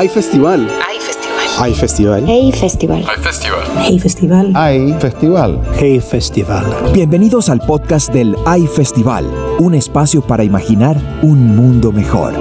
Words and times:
Hay 0.00 0.08
festival. 0.08 0.66
Hay 0.88 0.98
festival. 0.98 1.46
Hay 1.58 1.74
festival. 1.74 2.24
Hey 2.26 2.52
Festival. 2.52 3.04
Hay 3.06 3.18
festival. 3.18 3.74
Hey 3.84 3.98
Festival. 3.98 4.52
Hay 4.56 4.94
festival. 4.98 5.60
Hey 5.78 6.00
Festival. 6.00 6.64
Bienvenidos 6.94 7.50
al 7.50 7.60
podcast 7.60 8.10
del 8.10 8.34
AI 8.46 8.66
Festival, 8.66 9.26
un 9.58 9.74
espacio 9.74 10.22
para 10.22 10.42
imaginar 10.42 10.96
un 11.20 11.54
mundo 11.54 11.92
mejor. 11.92 12.32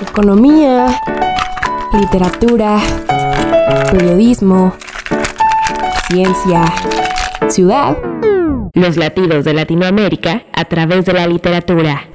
Economía, 0.00 0.98
literatura, 1.92 2.80
periodismo, 3.92 4.72
ciencia, 6.08 6.64
ciudad. 7.50 7.98
Los 8.72 8.96
latidos 8.96 9.44
de 9.44 9.52
Latinoamérica 9.52 10.44
a 10.54 10.64
través 10.64 11.04
de 11.04 11.12
la 11.12 11.26
literatura. 11.26 12.13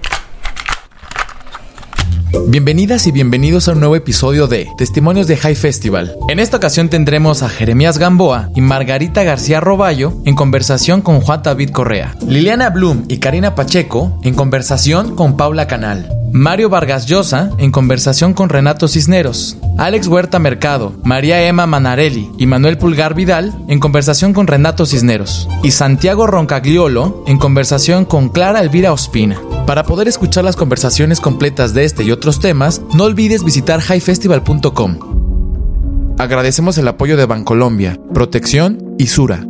Bienvenidas 2.48 3.08
y 3.08 3.12
bienvenidos 3.12 3.68
a 3.68 3.72
un 3.72 3.80
nuevo 3.80 3.96
episodio 3.96 4.48
de 4.48 4.68
Testimonios 4.78 5.28
de 5.28 5.36
High 5.36 5.56
Festival. 5.56 6.16
En 6.30 6.40
esta 6.40 6.58
ocasión 6.58 6.88
tendremos 6.90 7.42
a 7.42 7.50
Jeremías 7.50 7.98
Gamboa 7.98 8.50
y 8.56 8.62
Margarita 8.62 9.24
García 9.24 9.60
Roballo 9.60 10.14
en 10.26 10.36
conversación 10.36 11.02
con 11.02 11.22
Juan 11.22 11.42
David 11.44 11.72
Correa, 11.72 12.16
Liliana 12.28 12.70
Blum 12.70 13.06
y 13.08 13.18
Karina 13.18 13.56
Pacheco 13.56 14.20
en 14.24 14.36
conversación 14.36 15.16
con 15.16 15.38
Paula 15.38 15.68
Canal, 15.68 16.08
Mario 16.32 16.70
Vargas 16.70 17.08
Llosa 17.08 17.50
en 17.58 17.72
conversación 17.72 18.34
con 18.34 18.50
Renato 18.50 18.88
Cisneros, 18.88 19.58
Alex 19.78 20.08
Huerta 20.08 20.38
Mercado, 20.38 20.94
María 21.04 21.48
Emma 21.48 21.66
Manarelli 21.66 22.30
y 22.38 22.46
Manuel 22.46 22.78
Pulgar 22.78 23.16
Vidal 23.16 23.58
en 23.68 23.80
conversación 23.80 24.34
con 24.34 24.46
Renato 24.46 24.86
Cisneros, 24.86 25.50
y 25.64 25.72
Santiago 25.72 26.28
Roncagliolo 26.28 27.24
en 27.26 27.40
conversación 27.40 28.06
con 28.06 28.30
Clara 28.30 28.62
Elvira 28.62 28.94
Ospina. 28.94 29.42
Para 29.66 29.84
poder 29.84 30.08
escuchar 30.08 30.44
las 30.44 30.56
conversaciones 30.56 31.20
completas 31.20 31.74
de 31.74 31.86
este 31.86 32.04
y 32.04 32.12
otros 32.12 32.40
temas, 32.40 32.82
no 32.94 33.06
olvides 33.06 33.44
visitar 33.44 33.82
highfestival.com. 33.82 36.16
Agradecemos 36.20 36.78
el 36.78 36.88
apoyo 36.88 37.18
de 37.18 37.26
Bancolombia, 37.26 37.98
Protección 38.14 38.96
y 39.00 39.08
Sura. 39.08 39.46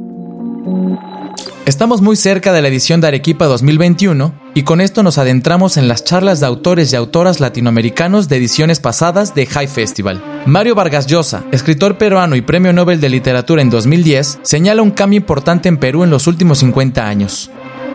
Estamos 1.66 2.02
muy 2.02 2.16
cerca 2.16 2.52
de 2.52 2.62
la 2.62 2.68
edición 2.68 3.02
de 3.02 3.08
Arequipa 3.08 3.46
2021 3.46 4.34
y 4.60 4.64
con 4.64 4.82
esto 4.82 5.04
nos 5.04 5.18
adentramos 5.18 5.78
en 5.78 5.88
las 5.88 6.04
charlas 6.04 6.42
de 6.42 6.46
autores 6.46 6.92
y 6.92 6.98
autoras 6.98 7.40
latinoamericanos 7.40 8.28
de 8.28 8.36
ediciones 8.36 8.82
pasadas 8.82 9.34
de 9.34 9.46
High 9.46 9.70
Festival. 9.70 10.22
Mario 10.48 10.76
Vargas 10.76 11.08
Llosa, 11.08 11.46
escritor 11.54 11.98
peruano 11.98 12.36
y 12.36 12.42
premio 12.42 12.74
Nobel 12.74 13.00
de 13.00 13.08
Literatura 13.08 13.62
en 13.62 13.70
2010, 13.70 14.40
señala 14.42 14.82
un 14.82 14.92
cambio 14.92 15.16
importante 15.16 15.70
en 15.70 15.78
Perú 15.78 16.04
en 16.04 16.10
los 16.10 16.28
últimos 16.28 16.58
50 16.58 17.08
años. 17.08 17.50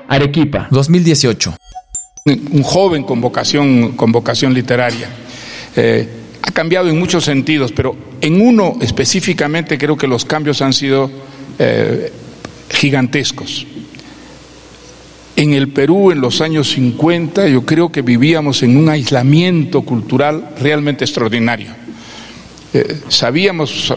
Arequipa, 0.09 0.69
2018. 0.71 1.55
un 2.25 2.63
joven 2.63 3.03
con 3.03 3.21
vocación, 3.21 3.93
con 3.93 4.11
vocación 4.11 4.55
literaria. 4.55 5.11
Eh, 5.77 6.09
ha 6.41 6.51
cambiado 6.51 6.89
en 6.89 6.99
muchos 6.99 7.25
sentidos, 7.25 7.73
pero 7.73 7.95
en 8.23 8.41
uno 8.41 8.79
específicamente 8.81 9.77
creo 9.77 9.99
que 9.99 10.07
los 10.07 10.25
cambios 10.25 10.63
han 10.63 10.73
sido 10.73 11.11
eh, 11.59 12.11
gigantescos. 12.71 13.67
En 15.37 15.53
el 15.53 15.69
Perú, 15.69 16.13
en 16.13 16.21
los 16.21 16.41
años 16.41 16.71
50, 16.71 17.49
yo 17.49 17.67
creo 17.67 17.91
que 17.91 18.03
vivíamos 18.03 18.63
en 18.63 18.77
un 18.77 18.89
aislamiento 18.89 19.83
cultural 19.83 20.51
realmente 20.61 21.05
extraordinario. 21.05 21.84
Eh, 22.77 23.03
sabíamos 23.07 23.95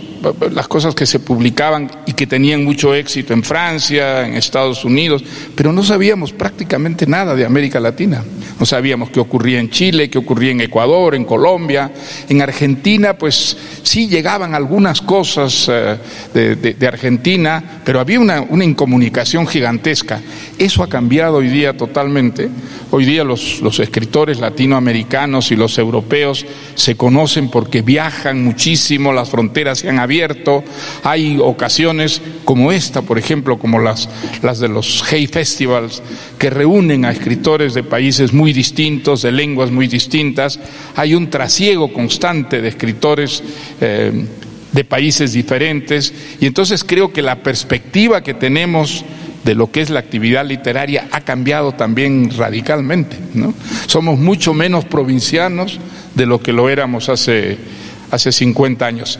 las 0.51 0.67
cosas 0.67 0.93
que 0.93 1.07
se 1.07 1.17
publicaban 1.19 1.89
y 2.05 2.13
que 2.13 2.27
tenían 2.27 2.63
mucho 2.63 2.93
éxito 2.93 3.33
en 3.33 3.41
Francia, 3.41 4.27
en 4.27 4.35
Estados 4.35 4.85
Unidos, 4.85 5.23
pero 5.55 5.73
no 5.73 5.83
sabíamos 5.83 6.31
prácticamente 6.31 7.07
nada 7.07 7.35
de 7.35 7.43
América 7.43 7.79
Latina. 7.79 8.23
No 8.59 8.65
sabíamos 8.67 9.09
qué 9.09 9.19
ocurría 9.19 9.59
en 9.59 9.71
Chile, 9.71 10.11
qué 10.11 10.19
ocurría 10.19 10.51
en 10.51 10.61
Ecuador, 10.61 11.15
en 11.15 11.25
Colombia, 11.25 11.91
en 12.29 12.41
Argentina, 12.41 13.17
pues 13.17 13.57
sí 13.81 14.07
llegaban 14.07 14.53
algunas 14.53 15.01
cosas 15.01 15.69
eh, 15.69 15.97
de, 16.33 16.87
Argentina, 16.87 17.81
pero 17.83 17.99
había 17.99 18.19
una, 18.19 18.41
una 18.41 18.63
incomunicación 18.63 19.47
gigantesca. 19.47 20.21
Eso 20.57 20.83
ha 20.83 20.89
cambiado 20.89 21.37
hoy 21.37 21.49
día 21.49 21.75
totalmente. 21.75 22.49
Hoy 22.89 23.05
día 23.05 23.23
los, 23.23 23.59
los 23.61 23.79
escritores 23.79 24.39
latinoamericanos 24.39 25.51
y 25.51 25.55
los 25.55 25.77
europeos 25.77 26.45
se 26.75 26.95
conocen 26.95 27.49
porque 27.49 27.81
viajan 27.81 28.43
muchísimo, 28.43 28.66
las 29.13 29.29
fronteras 29.29 29.79
se 29.79 29.89
han 29.89 29.99
abierto. 29.99 30.63
Hay 31.03 31.37
ocasiones 31.41 32.21
como 32.43 32.71
esta, 32.71 33.01
por 33.01 33.17
ejemplo, 33.17 33.57
como 33.57 33.79
las, 33.79 34.09
las 34.41 34.59
de 34.59 34.67
los 34.67 35.03
Hey 35.09 35.27
Festivals, 35.27 36.01
que 36.37 36.49
reúnen 36.49 37.05
a 37.05 37.11
escritores 37.11 37.73
de 37.73 37.83
países 37.83 38.33
muy 38.33 38.53
distintos, 38.53 39.21
de 39.21 39.31
lenguas 39.31 39.71
muy 39.71 39.87
distintas. 39.87 40.59
Hay 40.95 41.15
un 41.15 41.29
trasiego 41.29 41.93
constante 41.93 42.61
de 42.61 42.67
escritores. 42.67 43.43
eh, 43.81 44.25
de 44.69 44.83
países 44.83 45.31
diferentes 45.31 46.13
y 46.39 46.45
entonces 46.45 46.83
creo 46.83 47.11
que 47.11 47.21
la 47.23 47.37
perspectiva 47.37 48.21
que 48.21 48.33
tenemos 48.33 49.05
de 49.47 49.55
lo 49.55 49.71
que 49.71 49.79
es 49.79 49.89
la 49.89 49.99
actividad 49.99 50.45
literaria 50.45 51.07
ha 51.11 51.21
cambiado 51.21 51.71
también 51.71 52.29
radicalmente. 52.37 53.17
¿no? 53.33 53.53
Somos 53.87 54.19
mucho 54.19 54.53
menos 54.53 54.83
provincianos 54.83 55.79
de 56.15 56.25
lo 56.25 56.41
que 56.41 56.51
lo 56.51 56.67
éramos 56.67 57.07
hace, 57.07 57.57
hace 58.11 58.31
50 58.31 58.85
años. 58.85 59.19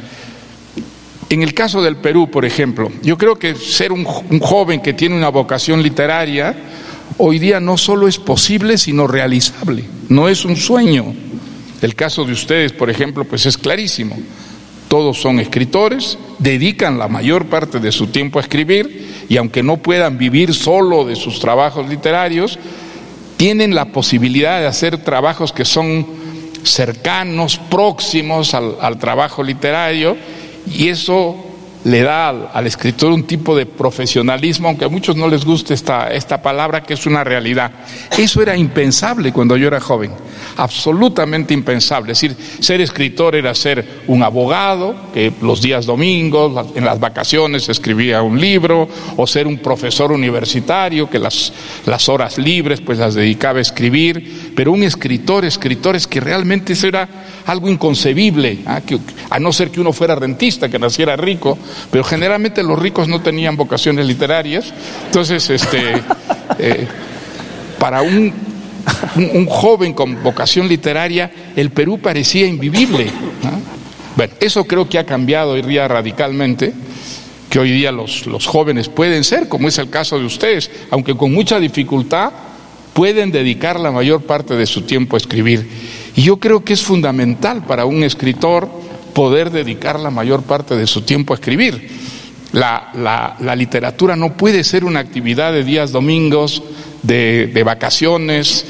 En 1.29 1.43
el 1.43 1.53
caso 1.53 1.81
del 1.81 1.97
Perú, 1.97 2.31
por 2.31 2.45
ejemplo, 2.45 2.89
yo 3.03 3.17
creo 3.17 3.35
que 3.35 3.55
ser 3.55 3.91
un, 3.91 4.05
joven 4.05 4.81
que 4.81 4.93
tiene 4.93 5.15
una 5.15 5.29
vocación 5.29 5.83
literaria 5.83 6.55
hoy 7.17 7.37
día 7.37 7.59
no 7.59 7.77
solo 7.77 8.07
es 8.07 8.17
posible, 8.17 8.77
sino 8.77 9.07
realizable, 9.07 9.83
no 10.07 10.29
es 10.29 10.45
un 10.45 10.55
sueño. 10.55 11.13
El 11.81 11.95
caso 11.95 12.23
de 12.23 12.31
ustedes, 12.31 12.71
por 12.71 12.89
ejemplo, 12.89 13.25
pues 13.25 13.45
es 13.45 13.57
clarísimo. 13.57 14.17
Todos 14.87 15.19
son 15.19 15.39
escritores, 15.39 16.17
dedican 16.39 16.97
la 16.97 17.09
mayor 17.09 17.47
parte 17.47 17.79
de 17.79 17.91
su 17.91 18.07
tiempo 18.07 18.39
a 18.39 18.41
escribir 18.41 19.25
y 19.27 19.35
aunque 19.35 19.63
no 19.63 19.77
puedan 19.77 20.17
vivir 20.17 20.53
solo 20.53 21.03
de 21.03 21.17
sus 21.17 21.41
trabajos 21.41 21.89
literarios, 21.89 22.57
tienen 23.35 23.75
la 23.75 23.91
posibilidad 23.91 24.61
de 24.61 24.67
hacer 24.67 24.97
trabajos 24.97 25.51
que 25.51 25.65
son 25.65 26.07
cercanos, 26.72 27.57
próximos 27.57 28.53
al, 28.53 28.78
al 28.81 28.97
trabajo 28.97 29.44
literario 29.44 30.17
y 30.66 30.89
eso 30.89 31.46
le 31.83 32.01
da 32.01 32.29
al, 32.29 32.67
escritor 32.67 33.11
un 33.11 33.23
tipo 33.23 33.55
de 33.55 33.65
profesionalismo, 33.65 34.67
aunque 34.67 34.85
a 34.85 34.89
muchos 34.89 35.15
no 35.15 35.27
les 35.27 35.45
guste 35.45 35.73
esta, 35.73 36.11
esta 36.13 36.41
palabra, 36.41 36.83
que 36.83 36.93
es 36.93 37.05
una 37.05 37.23
realidad. 37.23 37.71
Eso 38.17 38.41
era 38.41 38.57
impensable 38.57 39.31
cuando 39.31 39.55
yo 39.57 39.67
era 39.67 39.79
joven, 39.79 40.11
absolutamente 40.57 41.53
impensable. 41.53 42.11
Es 42.11 42.21
decir, 42.21 42.38
ser 42.59 42.81
escritor 42.81 43.35
era 43.35 43.53
ser 43.55 44.01
un 44.07 44.23
abogado, 44.23 44.95
que 45.13 45.31
los 45.41 45.61
días 45.61 45.85
domingos, 45.85 46.67
en 46.75 46.85
las 46.85 46.99
vacaciones 46.99 47.69
escribía 47.69 48.21
un 48.21 48.39
libro, 48.39 48.88
o 49.15 49.27
ser 49.27 49.47
un 49.47 49.57
profesor 49.59 50.11
universitario, 50.11 51.09
que 51.09 51.19
las, 51.19 51.53
las 51.85 52.09
horas 52.09 52.38
libres 52.38 52.81
pues 52.81 52.97
las 52.97 53.15
dedicaba 53.15 53.59
a 53.59 53.61
escribir, 53.61 54.51
pero 54.55 54.71
un 54.71 54.83
escritor, 54.83 55.45
escritores 55.45 56.07
que 56.07 56.19
realmente 56.19 56.73
eso 56.73 56.88
era 56.88 57.07
algo 57.45 57.69
inconcebible, 57.69 58.59
¿ah? 58.65 58.81
a 59.29 59.39
no 59.39 59.53
ser 59.53 59.71
que 59.71 59.79
uno 59.79 59.94
fuera 59.94 60.15
rentista, 60.15 60.69
que 60.69 60.79
naciera 60.79 61.15
rico, 61.15 61.57
pero 61.91 62.03
generalmente 62.03 62.63
los 62.63 62.79
ricos 62.79 63.07
no 63.07 63.22
tenían 63.22 63.55
vocaciones 63.55 64.05
literarias, 64.05 64.73
entonces 65.05 65.50
este, 65.50 66.01
eh, 66.59 66.88
para 67.79 68.01
un, 68.01 68.33
un, 69.16 69.29
un 69.33 69.45
joven 69.47 69.94
con 69.94 70.22
vocación 70.23 70.67
literaria, 70.67 71.31
el 71.56 71.72
Perú 71.72 72.00
parecía 72.00 72.45
invivible. 72.45 73.07
Bueno, 74.16 74.33
eso 74.39 74.63
creo 74.66 74.89
que 74.89 74.97
ha 74.97 75.06
cambiado 75.06 75.51
hoy 75.51 75.61
día 75.61 75.88
radicalmente, 75.88 76.73
que 77.50 77.59
hoy 77.59 77.72
día 77.72 77.91
los, 77.91 78.25
los 78.25 78.47
jóvenes 78.47 78.89
pueden 78.89 79.23
ser, 79.23 79.47
como 79.47 79.67
es 79.67 79.77
el 79.77 79.89
caso 79.89 80.17
de 80.17 80.25
ustedes, 80.25 80.72
aunque 80.89 81.16
con 81.16 81.31
mucha 81.31 81.59
dificultad, 81.59 82.31
pueden 82.94 83.31
dedicar 83.31 83.79
la 83.79 83.91
mayor 83.91 84.23
parte 84.23 84.56
de 84.56 84.66
su 84.66 84.81
tiempo 84.81 85.16
a 85.16 85.19
escribir. 85.19 85.69
Y 86.16 86.23
yo 86.23 86.38
creo 86.38 86.63
que 86.63 86.73
es 86.73 86.81
fundamental 86.81 87.63
para 87.63 87.86
un 87.86 88.03
escritor 88.03 88.68
poder 89.17 89.49
dedicar 89.49 89.99
la 89.99 90.11
mayor 90.11 90.43
parte 90.43 90.75
de 90.75 90.85
su 90.85 91.01
tiempo 91.01 91.33
a 91.33 91.37
escribir. 91.37 91.89
La, 92.51 92.91
la- 92.93 93.55
literatura 93.55 94.15
no 94.15 94.33
puede 94.37 94.63
ser 94.63 94.85
una 94.85 94.99
actividad 94.99 95.51
de 95.53 95.63
días 95.63 95.91
domingos, 95.91 96.61
de, 97.01 97.47
de 97.47 97.63
vacaciones. 97.63 98.63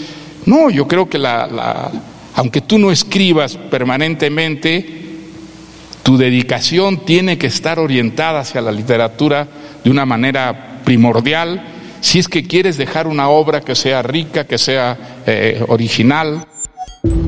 No, 0.46 0.70
yo 0.70 0.88
creo 0.88 1.10
que 1.10 1.18
la, 1.18 1.48
la- 1.48 1.92
aunque 2.36 2.62
tú 2.62 2.80
no 2.80 2.94
escribas 2.94 3.58
permanentemente, 3.58 4.86
tu 6.02 6.16
dedicación 6.18 7.04
tiene 7.04 7.38
que 7.38 7.48
estar 7.48 7.78
orientada 7.78 8.40
hacia 8.40 8.62
la 8.62 8.72
literatura 8.72 9.46
de 9.84 9.90
una 9.90 10.06
manera 10.06 10.80
primordial 10.86 11.74
si 12.00 12.20
es 12.20 12.30
que 12.30 12.44
quieres 12.48 12.78
dejar 12.78 13.06
una 13.08 13.28
obra 13.28 13.60
que 13.60 13.76
sea 13.76 14.02
rica, 14.02 14.46
que 14.46 14.58
sea 14.58 14.98
eh, 15.26 15.62
original. 15.68 16.46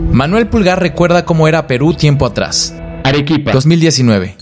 Manuel 0.10 0.48
Pulgar 0.48 0.80
recuerda 0.80 1.26
cómo 1.26 1.50
era 1.50 1.68
Perú 1.68 1.94
tiempo 1.94 2.26
atrás. 2.26 2.74
Arequipa. 3.04 3.52
2019. 3.52 4.36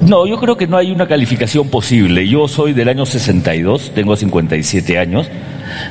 No, 0.00 0.26
yo 0.26 0.38
creo 0.38 0.56
que 0.56 0.66
no 0.66 0.76
hay 0.76 0.90
una 0.90 1.06
calificación 1.06 1.68
posible. 1.68 2.28
Yo 2.28 2.48
soy 2.48 2.72
del 2.72 2.88
año 2.88 3.06
62, 3.06 3.92
tengo 3.94 4.16
57 4.16 4.98
años. 4.98 5.28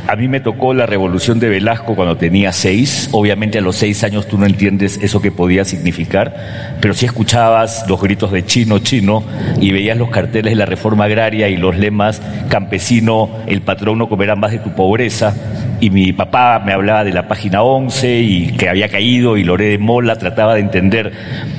A 0.08 0.16
mí 0.16 0.28
me 0.28 0.40
tocó 0.40 0.74
la 0.74 0.86
revolución 0.86 1.40
de 1.40 1.50
Velasco 1.50 1.96
cuando 1.96 2.18
tenía 2.18 2.52
seis. 2.52 3.10
Obviamente 3.12 3.58
a 3.58 3.62
los 3.62 3.76
seis 3.76 4.04
años 4.04 4.28
tú 4.28 4.38
no 4.38 4.46
entiendes 4.46 5.00
eso 5.02 5.22
que 5.22 5.32
podía 5.32 5.66
significar, 5.66 6.78
pero 6.82 6.94
si 6.94 7.06
escuchabas 7.06 7.86
los 7.88 8.02
gritos 8.02 8.32
de 8.32 8.46
chino, 8.46 8.80
chino 8.80 9.24
y 9.60 9.72
veías 9.72 9.98
los 9.98 10.10
carteles 10.10 10.52
de 10.52 10.56
la 10.56 10.66
reforma 10.66 11.06
agraria 11.06 11.50
y 11.50 11.58
los 11.58 11.78
lemas 11.78 12.22
campesino, 12.50 13.30
el 13.48 13.62
patrón 13.62 13.98
no 13.98 14.10
comerá 14.10 14.36
más 14.36 14.52
de 14.52 14.60
tu 14.60 14.72
pobreza. 14.76 15.36
Y 15.80 15.90
mi 15.90 16.14
papá 16.14 16.62
me 16.66 16.72
hablaba 16.72 17.04
de 17.04 17.12
la 17.12 17.28
página 17.28 17.64
11 17.64 18.20
y 18.20 18.48
que 18.54 18.70
había 18.70 18.90
caído 18.90 19.38
y 19.38 19.44
Loré 19.44 19.66
de 19.66 19.78
Mola 19.78 20.18
trataba 20.18 20.56
de 20.56 20.62
entender 20.62 21.12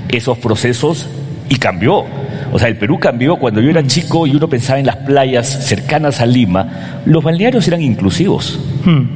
esos 0.09 0.38
procesos 0.38 1.09
y 1.49 1.56
cambió. 1.56 2.05
O 2.52 2.58
sea, 2.58 2.69
el 2.69 2.76
Perú 2.76 2.99
cambió 2.99 3.37
cuando 3.37 3.61
yo 3.61 3.70
era 3.70 3.85
chico 3.85 4.26
y 4.26 4.37
uno 4.37 4.49
pensaba 4.49 4.79
en 4.79 4.87
las 4.87 4.96
playas 4.96 5.46
cercanas 5.46 6.20
a 6.20 6.26
Lima, 6.26 7.02
los 7.05 7.25
balnearios 7.25 7.67
eran 7.67 7.82
inclusivos, 7.82 8.61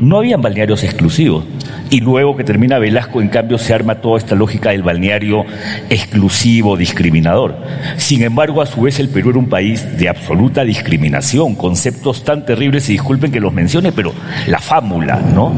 no 0.01 0.19
habían 0.19 0.43
balnearios 0.43 0.83
exclusivos. 0.83 1.45
Y 1.91 2.01
luego 2.01 2.37
que 2.37 2.45
termina 2.45 2.79
Velasco, 2.79 3.23
en 3.23 3.29
cambio, 3.29 3.57
se 3.57 3.73
arma 3.73 3.95
toda 3.95 4.19
esta 4.19 4.35
lógica 4.35 4.71
del 4.71 4.83
balneario 4.83 5.47
exclusivo, 5.89 6.77
discriminador. 6.77 7.57
Sin 7.97 8.23
embargo, 8.23 8.61
a 8.61 8.67
su 8.67 8.83
vez, 8.83 8.99
el 8.99 9.09
Perú 9.09 9.31
era 9.31 9.39
un 9.39 9.49
país 9.49 9.97
de 9.97 10.09
absoluta 10.09 10.65
discriminación, 10.65 11.55
conceptos 11.55 12.25
tan 12.25 12.45
terribles, 12.45 12.91
y 12.91 12.93
disculpen 12.93 13.33
que 13.33 13.41
los 13.41 13.55
mencione, 13.55 13.93
pero 13.93 14.13
la 14.49 14.59
fámula, 14.59 15.17
¿no? 15.17 15.53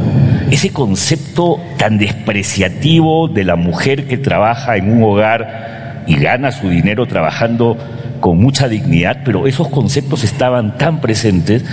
Ese 0.50 0.70
concepto 0.70 1.58
tan 1.76 1.98
despreciativo 1.98 3.26
de 3.26 3.44
la 3.44 3.56
mujer 3.56 4.06
que 4.06 4.16
trabaja 4.16 4.76
en 4.76 4.92
un 4.92 5.02
hogar 5.02 5.89
y 6.10 6.16
gana 6.16 6.50
su 6.50 6.68
dinero 6.68 7.06
trabajando 7.06 7.78
con 8.18 8.36
mucha 8.38 8.68
dignidad, 8.68 9.22
pero 9.24 9.46
esos 9.46 9.68
conceptos 9.68 10.24
estaban 10.24 10.76
tan 10.76 11.00
presentes 11.00 11.64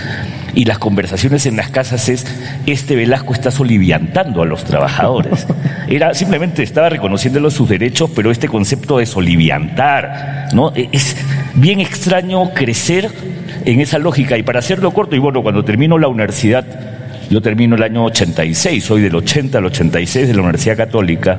y 0.54 0.64
las 0.64 0.78
conversaciones 0.78 1.44
en 1.46 1.56
las 1.56 1.70
casas 1.70 2.08
es, 2.08 2.24
este 2.64 2.94
Velasco 2.94 3.32
está 3.32 3.50
soliviantando 3.50 4.40
a 4.40 4.46
los 4.46 4.62
trabajadores. 4.62 5.44
Era 5.88 6.14
simplemente 6.14 6.62
estaba 6.62 6.88
reconociéndolo 6.88 7.50
sus 7.50 7.68
derechos, 7.68 8.10
pero 8.14 8.30
este 8.30 8.46
concepto 8.46 8.98
de 8.98 9.06
soliviantar, 9.06 10.50
¿no? 10.54 10.72
E, 10.74 10.88
es 10.92 11.16
bien 11.54 11.80
extraño 11.80 12.50
crecer 12.54 13.10
en 13.64 13.80
esa 13.80 13.98
lógica 13.98 14.38
y 14.38 14.44
para 14.44 14.60
hacerlo 14.60 14.92
corto, 14.92 15.16
y 15.16 15.18
bueno, 15.18 15.42
cuando 15.42 15.64
termino 15.64 15.98
la 15.98 16.06
universidad, 16.06 16.64
yo 17.28 17.42
termino 17.42 17.74
el 17.74 17.82
año 17.82 18.04
86, 18.04 18.84
soy 18.84 19.02
del 19.02 19.16
80 19.16 19.58
al 19.58 19.66
86 19.66 20.28
de 20.28 20.34
la 20.34 20.42
Universidad 20.42 20.76
Católica, 20.76 21.38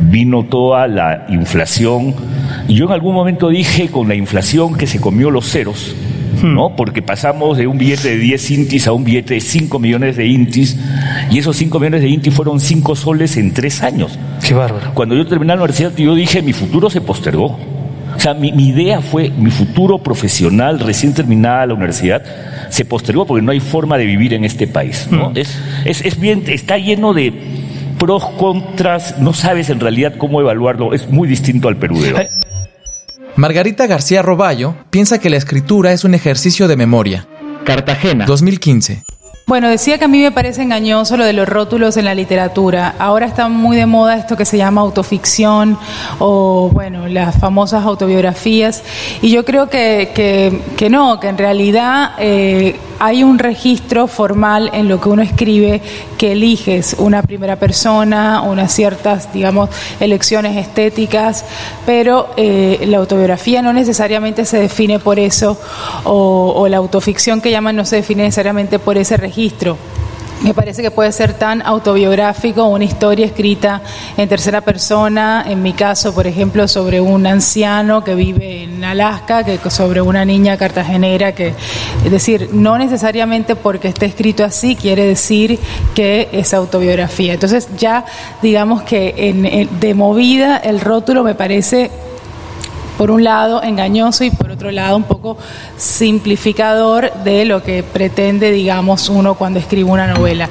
vino 0.00 0.44
toda 0.44 0.86
la 0.86 1.26
inflación 1.28 2.14
y 2.66 2.74
yo 2.74 2.86
en 2.86 2.92
algún 2.92 3.14
momento 3.14 3.48
dije 3.48 3.88
con 3.88 4.08
la 4.08 4.14
inflación 4.14 4.76
que 4.76 4.86
se 4.86 5.00
comió 5.00 5.30
los 5.30 5.50
ceros, 5.50 5.94
¿no? 6.42 6.76
Porque 6.76 7.02
pasamos 7.02 7.56
de 7.56 7.66
un 7.66 7.78
billete 7.78 8.10
de 8.10 8.16
10 8.18 8.50
intis 8.50 8.86
a 8.86 8.92
un 8.92 9.04
billete 9.04 9.34
de 9.34 9.40
5 9.40 9.78
millones 9.78 10.16
de 10.16 10.26
intis 10.26 10.78
y 11.30 11.38
esos 11.38 11.56
5 11.56 11.78
millones 11.78 12.02
de 12.02 12.08
intis 12.08 12.34
fueron 12.34 12.60
5 12.60 12.96
soles 12.96 13.36
en 13.36 13.52
3 13.52 13.82
años. 13.82 14.18
Qué 14.46 14.54
bárbaro. 14.54 14.92
Cuando 14.94 15.14
yo 15.14 15.26
terminé 15.26 15.48
la 15.48 15.62
universidad 15.62 15.94
yo 15.96 16.14
dije 16.14 16.42
mi 16.42 16.52
futuro 16.52 16.90
se 16.90 17.00
postergó. 17.00 17.58
O 18.16 18.20
sea, 18.20 18.34
mi, 18.34 18.50
mi 18.52 18.68
idea 18.68 19.00
fue 19.00 19.30
mi 19.30 19.50
futuro 19.50 19.98
profesional 19.98 20.80
recién 20.80 21.14
terminada 21.14 21.66
la 21.66 21.74
universidad 21.74 22.22
se 22.68 22.84
postergó 22.84 23.26
porque 23.26 23.42
no 23.42 23.52
hay 23.52 23.60
forma 23.60 23.96
de 23.98 24.04
vivir 24.04 24.34
en 24.34 24.44
este 24.44 24.66
país. 24.66 25.08
¿no? 25.10 25.32
Es, 25.34 25.58
es, 25.84 26.04
es 26.04 26.18
bien, 26.18 26.44
está 26.46 26.78
lleno 26.78 27.14
de 27.14 27.32
pros, 27.98 28.24
contras, 28.38 29.18
no 29.18 29.32
sabes 29.32 29.70
en 29.70 29.80
realidad 29.80 30.14
cómo 30.16 30.40
evaluarlo, 30.40 30.94
es 30.94 31.08
muy 31.10 31.28
distinto 31.28 31.68
al 31.68 31.76
Perú 31.76 32.00
de 32.00 32.14
hoy. 32.14 32.28
Margarita 33.36 33.86
García 33.86 34.22
Roballo 34.22 34.74
piensa 34.90 35.20
que 35.20 35.30
la 35.30 35.36
escritura 35.36 35.92
es 35.92 36.04
un 36.04 36.14
ejercicio 36.14 36.66
de 36.66 36.76
memoria. 36.76 37.28
Cartagena. 37.64 38.24
2015. 38.24 39.04
Bueno, 39.48 39.70
decía 39.70 39.96
que 39.96 40.04
a 40.04 40.08
mí 40.08 40.20
me 40.20 40.30
parece 40.30 40.60
engañoso 40.60 41.16
lo 41.16 41.24
de 41.24 41.32
los 41.32 41.48
rótulos 41.48 41.96
en 41.96 42.04
la 42.04 42.14
literatura. 42.14 42.96
Ahora 42.98 43.24
está 43.24 43.48
muy 43.48 43.78
de 43.78 43.86
moda 43.86 44.18
esto 44.18 44.36
que 44.36 44.44
se 44.44 44.58
llama 44.58 44.82
autoficción 44.82 45.78
o, 46.18 46.68
bueno, 46.70 47.08
las 47.08 47.34
famosas 47.36 47.86
autobiografías. 47.86 48.82
Y 49.22 49.30
yo 49.30 49.46
creo 49.46 49.70
que, 49.70 50.10
que, 50.76 50.90
no, 50.90 51.18
que 51.18 51.28
en 51.28 51.38
realidad 51.38 52.10
eh, 52.18 52.76
hay 52.98 53.24
un 53.24 53.38
registro 53.38 54.06
formal 54.06 54.70
en 54.74 54.86
lo 54.86 55.00
que 55.00 55.08
uno 55.08 55.22
escribe 55.22 55.80
que 56.18 56.32
eliges 56.32 56.96
una 56.98 57.22
primera 57.22 57.56
persona, 57.56 58.42
unas 58.42 58.70
ciertas, 58.70 59.32
digamos, 59.32 59.70
elecciones 59.98 60.58
estéticas, 60.58 61.46
pero 61.86 62.28
eh, 62.36 62.84
la 62.86 62.98
autobiografía 62.98 63.62
no 63.62 63.72
necesariamente 63.72 64.44
se 64.44 64.58
define 64.58 64.98
por 64.98 65.18
eso 65.18 65.58
o, 66.04 66.52
o 66.54 66.68
la 66.68 66.76
autoficción 66.76 67.40
que 67.40 67.50
llaman 67.50 67.76
no 67.76 67.86
se 67.86 67.96
define 67.96 68.24
necesariamente 68.24 68.78
por 68.78 68.98
ese 68.98 69.16
registro 69.16 69.37
me 70.42 70.52
parece 70.52 70.82
que 70.82 70.90
puede 70.90 71.12
ser 71.12 71.34
tan 71.34 71.62
autobiográfico 71.62 72.64
una 72.64 72.84
historia 72.84 73.26
escrita 73.26 73.82
en 74.16 74.28
tercera 74.28 74.60
persona, 74.60 75.44
en 75.46 75.62
mi 75.62 75.72
caso, 75.72 76.12
por 76.12 76.26
ejemplo, 76.26 76.66
sobre 76.66 77.00
un 77.00 77.26
anciano 77.26 78.02
que 78.02 78.14
vive 78.14 78.64
en 78.64 78.84
Alaska, 78.84 79.44
que 79.44 79.58
sobre 79.70 80.00
una 80.00 80.24
niña 80.24 80.56
cartagenera, 80.56 81.36
que 81.36 81.54
es 82.04 82.10
decir, 82.10 82.50
no 82.52 82.78
necesariamente 82.78 83.54
porque 83.54 83.88
esté 83.88 84.06
escrito 84.06 84.44
así 84.44 84.74
quiere 84.74 85.04
decir 85.04 85.58
que 85.94 86.28
es 86.32 86.52
autobiografía. 86.54 87.34
Entonces 87.34 87.68
ya 87.76 88.04
digamos 88.42 88.82
que 88.82 89.14
en, 89.16 89.80
de 89.80 89.94
movida 89.94 90.56
el 90.56 90.80
rótulo 90.80 91.22
me 91.22 91.34
parece 91.34 91.90
por 92.96 93.12
un 93.12 93.22
lado 93.22 93.62
engañoso 93.62 94.24
y 94.24 94.30
por 94.30 94.47
otro 94.58 94.72
lado 94.72 94.96
un 94.96 95.04
poco 95.04 95.38
simplificador 95.76 97.12
de 97.22 97.44
lo 97.44 97.62
que 97.62 97.84
pretende, 97.84 98.50
digamos, 98.50 99.08
uno 99.08 99.36
cuando 99.36 99.60
escribe 99.60 99.88
una 99.88 100.08
novela. 100.08 100.48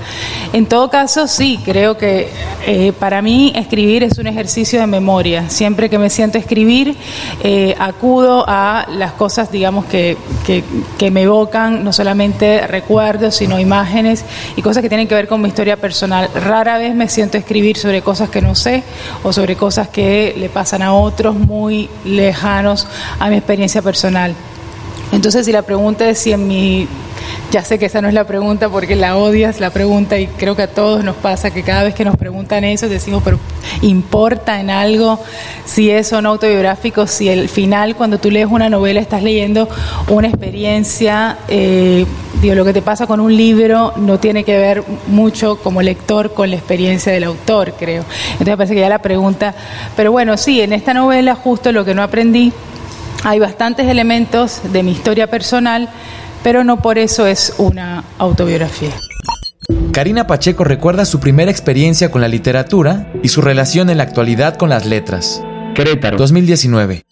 En 0.54 0.66
todo 0.66 0.90
caso, 0.90 1.28
sí, 1.28 1.60
creo 1.66 1.98
que 1.98 2.30
eh, 2.66 2.94
para 2.98 3.22
mí 3.22 3.52
escribir 3.54 4.04
es 4.04 4.18
un 4.18 4.28
ejercicio 4.28 4.80
de 4.80 4.88
memoria. 4.88 5.50
Siempre 5.50 5.90
que 5.90 6.00
me 6.00 6.10
siento 6.10 6.38
a 6.38 6.42
escribir, 6.42 6.96
eh, 7.44 7.76
acudo 7.78 8.46
a 8.48 8.86
las 8.90 9.12
cosas, 9.12 9.52
digamos, 9.52 9.84
que, 9.88 10.16
que, 10.46 10.64
que 10.98 11.12
me 11.12 11.24
evocan 11.24 11.84
no 11.84 11.92
solamente 11.92 12.66
recuerdos, 12.66 13.36
sino 13.36 13.60
imágenes 13.60 14.24
y 14.56 14.62
cosas 14.62 14.84
que 14.84 14.88
tienen 14.88 15.10
que 15.10 15.16
ver 15.16 15.28
con 15.28 15.42
mi 15.42 15.50
historia 15.50 15.76
personal. 15.76 16.30
Rara 16.34 16.78
vez 16.78 16.96
me 16.96 17.10
siento 17.10 17.36
a 17.36 17.42
escribir 17.42 17.76
sobre 17.76 18.02
cosas 18.02 18.30
que 18.30 18.42
no 18.42 18.56
sé 18.56 18.84
o 19.24 19.34
sobre 19.34 19.58
cosas 19.58 19.90
que 19.90 20.34
le 20.38 20.48
pasan 20.48 20.82
a 20.82 20.94
otros 20.94 21.36
muy 21.36 21.90
lejanos 22.06 22.88
a 23.20 23.28
mi 23.28 23.36
experiencia 23.36 23.82
personal. 23.82 23.97
Entonces, 25.12 25.46
si 25.46 25.52
la 25.52 25.62
pregunta 25.62 26.08
es 26.10 26.20
si 26.20 26.32
en 26.32 26.48
mi... 26.48 26.88
Ya 27.52 27.64
sé 27.64 27.80
que 27.80 27.86
esa 27.86 28.02
no 28.02 28.08
es 28.08 28.14
la 28.14 28.26
pregunta 28.26 28.70
porque 28.70 28.96
la 28.96 29.18
odias 29.18 29.60
la 29.60 29.70
pregunta 29.70 30.20
y 30.20 30.28
creo 30.28 30.56
que 30.56 30.64
a 30.64 30.68
todos 30.68 31.04
nos 31.04 31.16
pasa 31.16 31.50
que 31.52 31.64
cada 31.64 31.84
vez 31.84 31.96
que 31.96 32.06
nos 32.06 32.16
preguntan 32.18 32.64
eso 32.64 32.88
decimos, 32.90 33.22
pero 33.24 33.40
¿importa 33.82 34.60
en 34.60 34.70
algo 34.70 35.20
si 35.66 35.90
es 35.90 36.12
o 36.14 36.22
no 36.22 36.30
autobiográfico? 36.30 37.08
Si 37.08 37.30
el 37.30 37.50
final, 37.50 37.96
cuando 37.96 38.18
tú 38.18 38.32
lees 38.32 38.48
una 38.50 38.70
novela, 38.70 39.00
estás 39.00 39.24
leyendo 39.24 39.68
una 40.10 40.28
experiencia, 40.28 41.38
eh, 41.48 42.06
digo, 42.42 42.56
lo 42.56 42.66
que 42.66 42.74
te 42.74 42.82
pasa 42.82 43.08
con 43.08 43.20
un 43.20 43.36
libro 43.36 43.94
no 43.96 44.20
tiene 44.20 44.44
que 44.44 44.58
ver 44.58 44.84
mucho 45.08 45.58
como 45.58 45.82
lector 45.82 46.34
con 46.34 46.50
la 46.50 46.58
experiencia 46.58 47.12
del 47.12 47.24
autor, 47.24 47.74
creo. 47.80 48.04
Entonces 48.32 48.48
me 48.48 48.58
parece 48.58 48.76
que 48.76 48.82
ya 48.82 48.90
la 48.90 49.02
pregunta, 49.02 49.56
pero 49.96 50.12
bueno, 50.12 50.38
sí, 50.38 50.62
en 50.62 50.74
esta 50.74 50.94
novela 50.94 51.36
justo 51.36 51.72
lo 51.72 51.84
que 51.84 51.96
no 51.96 52.04
aprendí 52.04 52.54
hay 53.28 53.40
bastantes 53.40 53.88
elementos 53.88 54.62
de 54.72 54.84
mi 54.84 54.92
historia 54.92 55.28
personal, 55.28 55.90
pero 56.44 56.64
no 56.64 56.82
por 56.82 56.98
eso 56.98 57.28
es 57.28 57.54
una 57.58 58.06
autobiografía. 58.20 58.92
Karina 59.92 60.28
Pacheco 60.28 60.64
recuerda 60.64 61.04
su 61.04 61.20
primera 61.20 61.52
experiencia 61.52 62.10
con 62.10 62.22
la 62.22 62.30
literatura 62.30 63.12
y 63.22 63.28
su 63.28 63.42
relación 63.42 63.90
en 63.90 63.98
la 63.98 64.04
actualidad 64.04 64.56
con 64.56 64.70
las 64.70 64.86
letras. 64.86 65.44
Querétaro. 65.76 66.18
2019. 66.18 67.04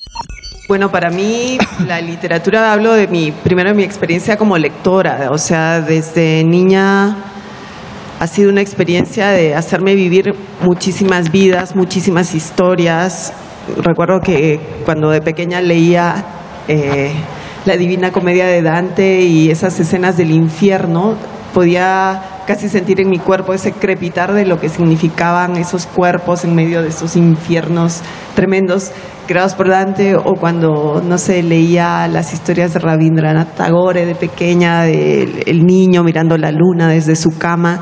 Bueno, 0.69 0.89
para 0.89 1.09
mí 1.09 1.57
la 1.85 1.99
literatura 1.99 2.71
hablo 2.71 2.93
de 2.93 3.09
mi 3.09 3.33
primero 3.33 3.71
de 3.71 3.75
mi 3.75 3.83
experiencia 3.83 4.37
como 4.37 4.57
lectora, 4.57 5.31
o 5.31 5.37
sea, 5.37 5.81
desde 5.81 6.45
niña 6.45 7.17
ha 8.21 8.27
sido 8.27 8.51
una 8.51 8.61
experiencia 8.61 9.31
de 9.31 9.53
hacerme 9.53 9.95
vivir 9.95 10.33
muchísimas 10.61 11.29
vidas, 11.29 11.75
muchísimas 11.75 12.33
historias, 12.33 13.33
recuerdo 13.77 14.19
que 14.19 14.59
cuando 14.85 15.09
de 15.09 15.21
pequeña 15.21 15.61
leía 15.61 16.23
eh, 16.67 17.11
la 17.65 17.77
Divina 17.77 18.11
Comedia 18.11 18.45
de 18.45 18.61
Dante 18.61 19.21
y 19.21 19.49
esas 19.49 19.79
escenas 19.79 20.17
del 20.17 20.31
infierno, 20.31 21.15
podía 21.53 22.21
casi 22.45 22.69
sentir 22.69 23.01
en 23.01 23.09
mi 23.09 23.17
cuerpo 23.17 23.53
ese 23.53 23.71
crepitar 23.71 24.33
de 24.33 24.45
lo 24.45 24.59
que 24.59 24.69
significaban 24.69 25.55
esos 25.55 25.87
cuerpos 25.87 26.43
en 26.43 26.53
medio 26.53 26.81
de 26.83 26.89
esos 26.89 27.15
infiernos 27.15 28.01
tremendos 28.35 28.91
creados 29.25 29.55
por 29.55 29.69
Dante 29.69 30.15
o 30.15 30.35
cuando, 30.39 31.01
no 31.03 31.17
sé, 31.17 31.41
leía 31.41 32.07
las 32.07 32.33
historias 32.33 32.73
de 32.73 32.79
Rabindranath 32.79 33.55
Tagore 33.55 34.05
de 34.05 34.15
pequeña, 34.15 34.83
del 34.83 35.43
el 35.45 35.65
niño 35.65 36.03
mirando 36.03 36.37
la 36.37 36.51
luna 36.51 36.87
desde 36.87 37.15
su 37.15 37.29
cama. 37.37 37.79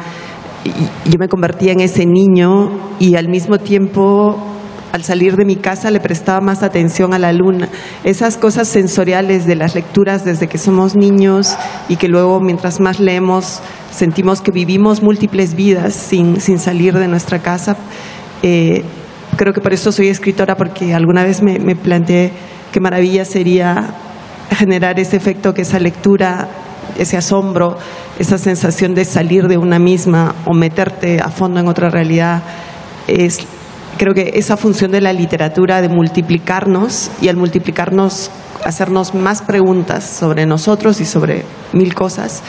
Y 0.63 1.09
yo 1.09 1.17
me 1.19 1.27
convertía 1.27 1.73
en 1.73 1.81
ese 1.81 2.05
niño 2.05 2.95
y 2.99 3.15
al 3.15 3.27
mismo 3.27 3.57
tiempo 3.57 4.52
al 4.93 5.03
salir 5.03 5.35
de 5.35 5.43
mi 5.43 5.55
casa 5.55 5.89
le 5.89 5.99
prestaba 5.99 6.39
más 6.39 6.61
atención 6.61 7.15
a 7.15 7.19
la 7.19 7.33
luna. 7.33 7.67
Esas 8.03 8.37
cosas 8.37 8.67
sensoriales 8.67 9.47
de 9.47 9.55
las 9.55 9.73
lecturas 9.73 10.23
desde 10.23 10.47
que 10.47 10.59
somos 10.59 10.95
niños 10.95 11.57
y 11.89 11.95
que 11.95 12.07
luego 12.07 12.39
mientras 12.39 12.79
más 12.79 12.99
leemos 12.99 13.59
sentimos 13.91 14.39
que 14.41 14.51
vivimos 14.51 15.01
múltiples 15.01 15.55
vidas 15.55 15.95
sin, 15.95 16.39
sin 16.39 16.59
salir 16.59 16.93
de 16.93 17.07
nuestra 17.07 17.39
casa. 17.39 17.75
Eh, 18.43 18.83
creo 19.35 19.51
que 19.51 19.61
por 19.61 19.73
eso 19.73 19.91
soy 19.91 20.09
escritora, 20.09 20.55
porque 20.55 20.93
alguna 20.93 21.23
vez 21.23 21.41
me, 21.41 21.57
me 21.57 21.75
planteé 21.75 22.31
qué 22.71 22.79
maravilla 22.79 23.25
sería 23.25 23.95
generar 24.51 24.99
ese 24.99 25.17
efecto 25.17 25.55
que 25.55 25.63
esa 25.63 25.79
lectura, 25.79 26.47
ese 26.99 27.17
asombro, 27.17 27.77
esa 28.19 28.37
sensación 28.37 28.93
de 28.93 29.05
salir 29.05 29.47
de 29.47 29.57
una 29.57 29.79
misma 29.79 30.35
o 30.45 30.53
meterte 30.53 31.19
a 31.19 31.29
fondo 31.29 31.59
en 31.59 31.67
otra 31.67 31.89
realidad 31.89 32.43
es 33.07 33.39
creo 33.97 34.13
que 34.13 34.33
esa 34.35 34.57
función 34.57 34.91
de 34.91 35.01
la 35.01 35.13
literatura 35.13 35.81
de 35.81 35.89
multiplicarnos 35.89 37.11
y 37.21 37.29
al 37.29 37.37
multiplicarnos 37.37 38.31
hacernos 38.63 39.13
más 39.13 39.41
preguntas 39.41 40.03
sobre 40.03 40.45
nosotros 40.45 41.01
y 41.01 41.05
sobre 41.05 41.43
mil 41.73 41.93
cosas 41.93 42.43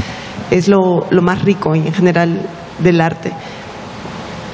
es 0.51 0.69
lo, 0.69 1.07
lo 1.11 1.23
más 1.23 1.43
rico 1.43 1.75
en 1.75 1.93
general 1.93 2.41
del 2.79 3.01
arte. 3.01 3.33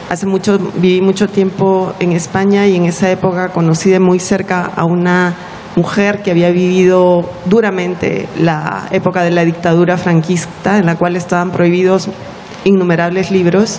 Hace 0.09 0.27
mucho, 0.27 0.59
viví 0.77 1.01
mucho 1.01 1.29
tiempo 1.29 1.95
en 2.01 2.13
España 2.13 2.67
y 2.67 2.77
en 2.77 2.85
esa 2.87 3.11
época 3.11 3.51
conocí 3.51 3.91
de 3.91 4.01
muy 4.01 4.19
cerca 4.19 4.71
a 4.75 4.85
una 4.85 5.35
mujer 5.77 6.23
que 6.23 6.33
había 6.33 6.51
vivido 6.51 7.31
duramente 7.47 8.29
la 8.39 8.89
época 8.91 9.23
de 9.23 9.31
la 9.31 9.45
dictadura 9.45 9.97
franquista, 9.97 10.79
en 10.79 10.87
la 10.87 10.97
cual 10.97 11.15
estaban 11.15 11.53
prohibidos 11.53 12.09
innumerables 12.65 13.31
libros, 13.31 13.79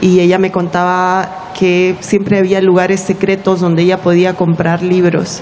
y 0.00 0.20
ella 0.20 0.38
me 0.38 0.50
contaba 0.50 1.50
que 1.58 1.96
siempre 2.00 2.38
había 2.38 2.60
lugares 2.60 3.00
secretos 3.00 3.60
donde 3.60 3.82
ella 3.82 3.98
podía 3.98 4.34
comprar 4.34 4.82
libros 4.82 5.40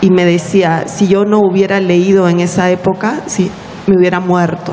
y 0.00 0.10
me 0.10 0.24
decía, 0.24 0.84
si 0.86 1.08
yo 1.08 1.24
no 1.24 1.40
hubiera 1.40 1.80
leído 1.80 2.28
en 2.28 2.40
esa 2.40 2.70
época, 2.70 3.22
sí, 3.26 3.50
me 3.86 3.96
hubiera 3.96 4.20
muerto. 4.20 4.72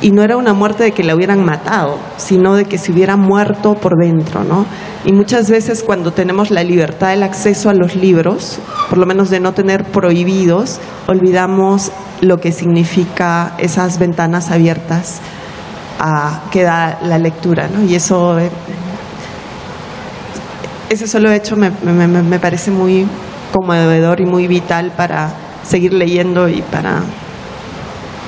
Y 0.00 0.10
no 0.10 0.22
era 0.22 0.36
una 0.36 0.52
muerte 0.52 0.84
de 0.84 0.92
que 0.92 1.02
la 1.02 1.14
hubieran 1.14 1.44
matado, 1.44 1.98
sino 2.16 2.54
de 2.54 2.64
que 2.64 2.78
se 2.78 2.92
hubiera 2.92 3.16
muerto 3.16 3.74
por 3.74 3.96
dentro, 3.96 4.44
¿no? 4.44 4.66
Y 5.04 5.12
muchas 5.12 5.50
veces 5.50 5.82
cuando 5.82 6.12
tenemos 6.12 6.50
la 6.50 6.62
libertad 6.62 7.10
del 7.10 7.22
acceso 7.22 7.70
a 7.70 7.74
los 7.74 7.96
libros, 7.96 8.58
por 8.88 8.98
lo 8.98 9.06
menos 9.06 9.30
de 9.30 9.40
no 9.40 9.52
tener 9.52 9.84
prohibidos, 9.84 10.80
olvidamos 11.06 11.92
lo 12.20 12.38
que 12.38 12.52
significa 12.52 13.54
esas 13.58 13.98
ventanas 13.98 14.50
abiertas 14.50 15.20
a, 15.98 16.42
que 16.50 16.62
da 16.62 16.98
la 17.02 17.18
lectura, 17.18 17.68
¿no? 17.68 17.84
Y 17.84 17.94
eso 17.94 18.38
eh, 18.38 18.50
ese 20.88 21.06
solo 21.06 21.32
hecho 21.32 21.56
me, 21.56 21.70
me, 21.70 22.06
me 22.06 22.38
parece 22.38 22.70
muy 22.70 23.06
conmovedor 23.52 24.20
y 24.20 24.26
muy 24.26 24.46
vital 24.46 24.92
para 24.96 25.32
seguir 25.64 25.92
leyendo 25.92 26.48
y 26.48 26.62
para 26.62 27.02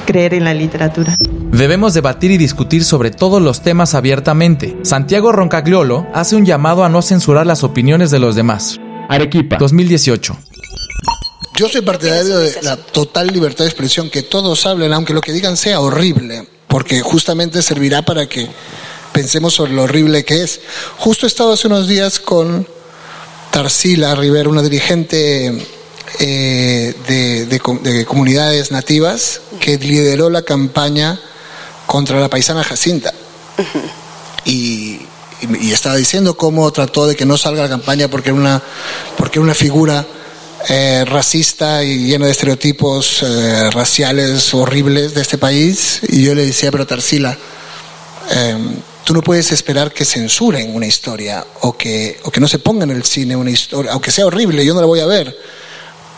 creer 0.07 0.35
en 0.35 0.45
la 0.45 0.55
literatura. 0.55 1.17
Debemos 1.51 1.95
debatir 1.95 2.31
y 2.31 2.37
discutir 2.37 2.85
sobre 2.85 3.11
todos 3.11 3.43
los 3.43 3.63
temas 3.63 3.95
abiertamente. 3.95 4.77
Santiago 4.83 5.33
Roncagliolo 5.33 6.07
hace 6.15 6.37
un 6.37 6.45
llamado 6.45 6.85
a 6.85 6.89
no 6.89 7.03
censurar 7.03 7.47
las 7.47 7.65
opiniones 7.65 8.11
de 8.11 8.19
los 8.19 8.37
demás. 8.37 8.79
Arequipa. 9.09 9.57
2018. 9.59 10.37
Yo 11.57 11.69
soy 11.69 11.81
partidario 11.81 12.39
de 12.39 12.63
la 12.63 12.77
total 12.77 13.29
libertad 13.29 13.65
de 13.65 13.71
expresión, 13.71 14.11
que 14.11 14.23
todos 14.23 14.67
hablen, 14.67 14.93
aunque 14.93 15.15
lo 15.15 15.23
que 15.23 15.33
digan 15.33 15.57
sea 15.57 15.81
horrible, 15.81 16.47
porque 16.69 17.01
justamente 17.01 17.63
servirá 17.63 18.03
para 18.03 18.29
que 18.29 18.49
pensemos 19.13 19.55
sobre 19.55 19.73
lo 19.73 19.85
horrible 19.85 20.25
que 20.25 20.43
es. 20.43 20.61
Justo 20.99 21.27
he 21.27 21.29
estado 21.29 21.53
hace 21.53 21.67
unos 21.67 21.89
días 21.89 22.21
con 22.21 22.67
Tarsila 23.51 24.15
Rivera, 24.15 24.49
una 24.49 24.63
dirigente 24.63 25.67
eh, 26.19 26.95
de, 27.09 28.05
comunidades 28.07 28.71
nativas 28.71 29.41
que 29.61 29.79
lideró 29.79 30.31
la 30.31 30.43
campaña 30.43 31.19
contra 31.87 32.21
la 32.21 32.29
paisana 32.29 32.63
Jacinta. 32.63 33.13
Y, 34.45 35.01
estaba 35.71 35.97
diciendo 35.97 36.37
cómo 36.37 36.71
trató 36.73 37.07
de 37.07 37.15
que 37.15 37.27
no 37.27 37.37
salga 37.37 37.63
la 37.63 37.69
campaña 37.69 38.09
porque 38.09 38.31
era 38.31 38.39
una, 38.39 38.63
porque 39.19 39.39
una 39.39 39.55
figura 39.55 40.07
eh, 40.69 41.05
racista 41.07 41.83
y 41.83 42.07
llena 42.07 42.27
de 42.27 42.33
estereotipos 42.33 43.23
eh, 43.23 43.71
raciales 43.71 44.53
horribles 44.55 45.15
de 45.15 45.23
este 45.23 45.39
país. 45.39 46.01
Y 46.09 46.25
yo 46.25 46.35
le 46.35 46.47
decía, 46.47 46.71
pero 46.71 46.87
Tarsila, 46.87 47.37
tú 49.07 49.15
no 49.15 49.23
puedes 49.23 49.53
esperar 49.53 49.93
que 49.93 50.05
censuren 50.05 50.75
una 50.75 50.87
historia 50.87 51.47
o 51.61 51.77
que, 51.77 52.19
o 52.25 52.31
que 52.33 52.41
no 52.41 52.49
se 52.49 52.59
ponga 52.59 52.83
en 52.83 52.91
el 52.91 53.05
cine 53.05 53.37
una 53.37 53.53
historia, 53.53 53.93
aunque 53.93 54.11
sea 54.11 54.27
horrible, 54.27 54.65
yo 54.65 54.75
no 54.75 54.81
la 54.81 54.87
voy 54.87 54.99
a 54.99 55.07
ver, 55.07 55.39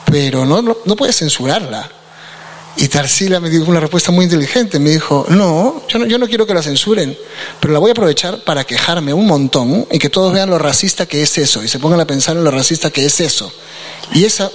pero 0.07 0.47
no, 0.47 0.63
no, 0.63 0.97
puedes 0.97 1.17
censurarla. 1.17 1.91
Y 2.81 2.87
Tarsila 2.87 3.41
me 3.41 3.51
dio 3.51 3.65
una 3.65 3.81
respuesta 3.81 4.13
muy 4.13 4.25
inteligente, 4.25 4.79
me 4.79 4.91
dijo, 4.91 5.27
no 5.31 5.83
yo, 5.89 5.99
no, 5.99 6.07
yo 6.07 6.17
no 6.17 6.29
quiero 6.29 6.47
que 6.47 6.55
la 6.55 6.63
censuren, 6.63 7.19
pero 7.59 7.73
la 7.73 7.81
voy 7.81 7.91
a 7.91 7.93
aprovechar 7.93 8.45
para 8.45 8.63
quejarme 8.63 9.13
un 9.13 9.27
montón 9.27 9.85
y 9.91 9.99
que 9.99 10.09
todos 10.09 10.33
vean 10.33 10.49
lo 10.49 10.59
racista 10.59 11.05
que 11.07 11.21
es 11.21 11.39
eso 11.39 11.65
y 11.65 11.69
se 11.69 11.81
pongan 11.81 11.99
a 11.99 12.07
pensar 12.07 12.37
en 12.37 12.45
lo 12.45 12.53
racista 12.53 12.91
que 12.91 13.05
es 13.05 13.21
eso. 13.21 13.53
Y 14.15 14.25
esa 14.25 14.49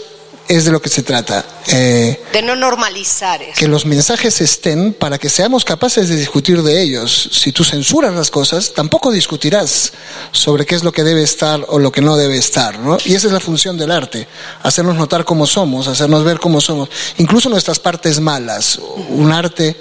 es 0.48 0.66
de 0.66 0.72
lo 0.72 0.82
que 0.82 0.90
se 0.90 1.04
trata. 1.04 1.46
Eh, 1.68 2.22
de 2.32 2.42
no 2.42 2.56
normalizar 2.56 3.42
eso. 3.42 3.54
Que 3.58 3.68
los 3.68 3.86
mensajes 3.86 4.42
estén 4.42 4.94
para 4.94 5.18
que 5.18 5.30
seamos 5.30 5.64
capaces 5.64 6.10
de 6.10 6.16
discutir 6.16 6.62
de 6.62 6.82
ellos. 6.82 7.30
Si 7.32 7.52
tú 7.52 7.64
censuras 7.64 8.14
las 8.14 8.30
cosas, 8.30 8.74
tampoco 8.74 9.12
discutirás 9.12 9.94
sobre 10.32 10.66
qué 10.66 10.76
es 10.76 10.84
lo 10.84 10.92
que 10.92 11.04
debe 11.04 11.24
estar 11.24 11.66
o 11.70 11.80
lo 11.80 11.92
que 11.92 12.02
no 12.02 12.18
debe 12.18 12.38
estar. 12.38 12.78
¿no? 12.80 12.98
Y 13.06 13.16
esa 13.16 13.28
es 13.28 13.34
la 13.34 13.40
función 13.40 13.78
del 13.78 13.92
arte, 13.92 14.28
hacernos 14.62 14.96
notar 14.96 15.24
cómo 15.24 15.48
somos, 15.48 15.88
hacernos 15.88 16.24
ver 16.24 16.40
cómo 16.40 16.60
somos, 16.60 16.90
incluso 17.18 17.50
nuestras 17.50 17.80
partes 17.80 18.20
malas. 18.20 18.80
Un 19.10 19.32
arte, 19.32 19.76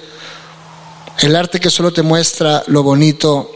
el 1.21 1.35
arte 1.35 1.59
que 1.59 1.71
solo 1.71 1.92
te 1.92 2.02
muestra 2.02 2.62
lo 2.69 2.83
bonito 2.83 3.50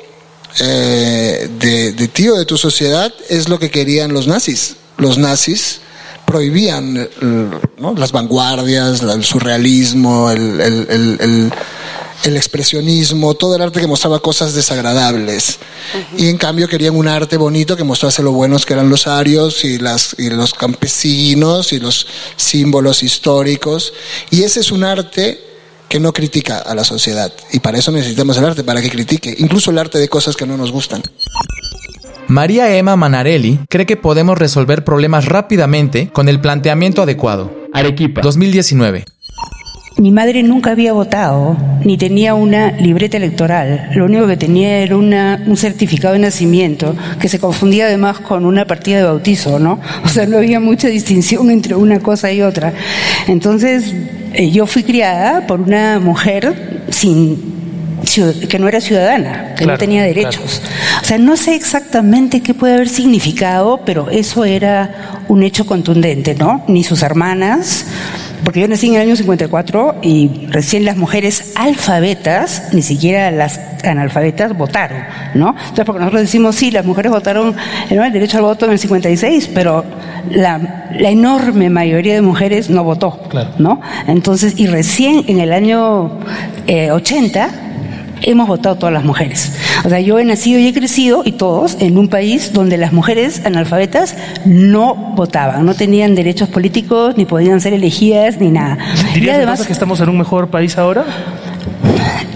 eh, 0.58 1.48
de, 1.58 1.92
de 1.92 2.08
ti 2.08 2.28
o 2.28 2.36
de 2.36 2.46
tu 2.46 2.58
sociedad, 2.58 3.12
es 3.28 3.48
lo 3.48 3.58
que 3.58 3.70
querían 3.70 4.12
los 4.12 4.26
nazis. 4.26 4.76
Los 4.98 5.18
nazis 5.18 5.80
prohibían 6.26 6.96
eh, 6.96 7.50
las 7.96 8.12
vanguardias, 8.12 9.02
el 9.02 9.24
surrealismo, 9.24 10.30
el, 10.30 11.52
expresionismo, 12.24 13.34
todo 13.34 13.54
el 13.54 13.62
arte 13.62 13.80
que 13.80 13.86
mostraba 13.86 14.18
cosas 14.18 14.52
desagradables. 14.52 15.58
Y 16.18 16.28
en 16.28 16.36
cambio 16.36 16.68
querían 16.68 16.96
un 16.96 17.08
arte 17.08 17.36
bonito 17.36 17.76
que 17.76 17.84
mostrase 17.84 18.22
lo 18.22 18.32
buenos 18.32 18.66
que 18.66 18.74
eran 18.74 18.90
los 18.90 19.06
arios 19.06 19.64
y, 19.64 19.78
las, 19.78 20.16
y 20.18 20.30
los 20.30 20.52
campesinos 20.52 21.72
y 21.72 21.78
los 21.78 22.06
símbolos 22.36 23.02
históricos. 23.02 23.92
Y 24.30 24.42
ese 24.42 24.60
es 24.60 24.72
un 24.72 24.84
arte 24.84 25.40
que 25.88 26.00
no 26.00 26.12
critica 26.12 26.58
a 26.58 26.74
la 26.74 26.84
sociedad. 26.84 27.32
Y 27.52 27.60
para 27.60 27.78
eso 27.78 27.92
necesitamos 27.92 28.36
el 28.38 28.44
arte, 28.44 28.64
para 28.64 28.82
que 28.82 28.90
critique, 28.90 29.34
incluso 29.38 29.70
el 29.70 29.78
arte 29.78 29.98
de 29.98 30.08
cosas 30.08 30.36
que 30.36 30.46
no 30.46 30.56
nos 30.56 30.72
gustan. 30.72 31.02
María 32.28 32.76
Emma 32.76 32.96
Manarelli 32.96 33.60
cree 33.68 33.86
que 33.86 33.96
podemos 33.96 34.36
resolver 34.36 34.82
problemas 34.82 35.26
rápidamente 35.26 36.08
con 36.12 36.28
el 36.28 36.40
planteamiento 36.40 37.02
adecuado. 37.02 37.54
Arequipa. 37.72 38.20
2019. 38.20 39.04
Mi 39.98 40.10
madre 40.10 40.42
nunca 40.42 40.72
había 40.72 40.92
votado, 40.92 41.56
ni 41.84 41.96
tenía 41.96 42.34
una 42.34 42.72
libreta 42.72 43.16
electoral. 43.16 43.90
Lo 43.94 44.04
único 44.04 44.26
que 44.26 44.36
tenía 44.36 44.78
era 44.78 44.96
un 44.96 45.56
certificado 45.56 46.14
de 46.14 46.20
nacimiento, 46.20 46.94
que 47.18 47.28
se 47.28 47.38
confundía 47.38 47.86
además 47.86 48.18
con 48.18 48.44
una 48.44 48.66
partida 48.66 48.98
de 48.98 49.04
bautizo, 49.04 49.58
¿no? 49.58 49.80
O 50.04 50.08
sea, 50.08 50.26
no 50.26 50.36
había 50.36 50.60
mucha 50.60 50.88
distinción 50.88 51.50
entre 51.50 51.76
una 51.76 52.00
cosa 52.00 52.30
y 52.30 52.42
otra. 52.42 52.74
Entonces, 53.26 53.94
eh, 54.34 54.50
yo 54.50 54.66
fui 54.66 54.82
criada 54.82 55.46
por 55.46 55.60
una 55.60 55.98
mujer 55.98 56.82
sin 56.90 57.56
que 58.48 58.58
no 58.58 58.68
era 58.68 58.80
ciudadana, 58.80 59.54
que 59.56 59.66
no 59.66 59.76
tenía 59.76 60.02
derechos. 60.02 60.62
O 61.02 61.04
sea, 61.04 61.18
no 61.18 61.36
sé 61.36 61.54
exactamente 61.54 62.40
qué 62.40 62.54
puede 62.54 62.74
haber 62.74 62.88
significado, 62.88 63.80
pero 63.84 64.10
eso 64.10 64.44
era 64.44 65.24
un 65.28 65.42
hecho 65.42 65.66
contundente, 65.66 66.34
¿no? 66.34 66.64
Ni 66.68 66.84
sus 66.84 67.02
hermanas, 67.02 67.86
porque 68.44 68.60
yo 68.60 68.68
nací 68.68 68.86
en 68.88 68.94
el 68.94 69.00
año 69.02 69.16
54 69.16 69.96
y 70.02 70.46
recién 70.50 70.84
las 70.84 70.96
mujeres 70.96 71.52
alfabetas, 71.56 72.68
ni 72.72 72.82
siquiera 72.82 73.30
las 73.30 73.60
analfabetas, 73.84 74.56
votaron, 74.56 74.98
¿no? 75.34 75.48
Entonces, 75.48 75.84
porque 75.84 76.00
nosotros 76.00 76.22
decimos, 76.22 76.56
sí, 76.56 76.70
las 76.70 76.84
mujeres 76.84 77.10
votaron 77.10 77.56
el 77.90 78.12
derecho 78.12 78.38
al 78.38 78.44
voto 78.44 78.66
en 78.66 78.72
el 78.72 78.78
56, 78.78 79.50
pero 79.54 79.84
la, 80.30 80.60
enorme 80.98 81.70
mayoría 81.70 82.14
de 82.14 82.22
mujeres 82.22 82.70
no 82.70 82.84
votó, 82.84 83.20
¿no? 83.58 83.80
Entonces, 84.06 84.54
y 84.56 84.66
recién 84.66 85.24
en 85.28 85.40
el 85.40 85.52
año 85.52 86.12
80, 86.68 87.46
eh, 87.46 87.65
hemos 88.22 88.48
votado 88.48 88.76
todas 88.76 88.92
las 88.92 89.04
mujeres. 89.04 89.52
O 89.84 89.88
sea, 89.88 90.00
yo 90.00 90.18
he 90.18 90.24
nacido 90.24 90.58
y 90.58 90.66
he 90.66 90.72
crecido, 90.72 91.22
y 91.24 91.32
todos, 91.32 91.76
en 91.80 91.98
un 91.98 92.08
país 92.08 92.52
donde 92.52 92.76
las 92.76 92.92
mujeres 92.92 93.42
analfabetas 93.44 94.16
no 94.44 94.94
votaban, 94.94 95.64
no 95.64 95.74
tenían 95.74 96.14
derechos 96.14 96.48
políticos, 96.48 97.14
ni 97.16 97.24
podían 97.24 97.60
ser 97.60 97.74
elegidas, 97.74 98.38
ni 98.38 98.50
nada. 98.50 98.78
¿Dirías 99.14 99.36
además 99.36 99.66
que 99.66 99.72
estamos 99.72 100.00
en 100.00 100.08
un 100.08 100.18
mejor 100.18 100.48
país 100.48 100.76
ahora? 100.78 101.04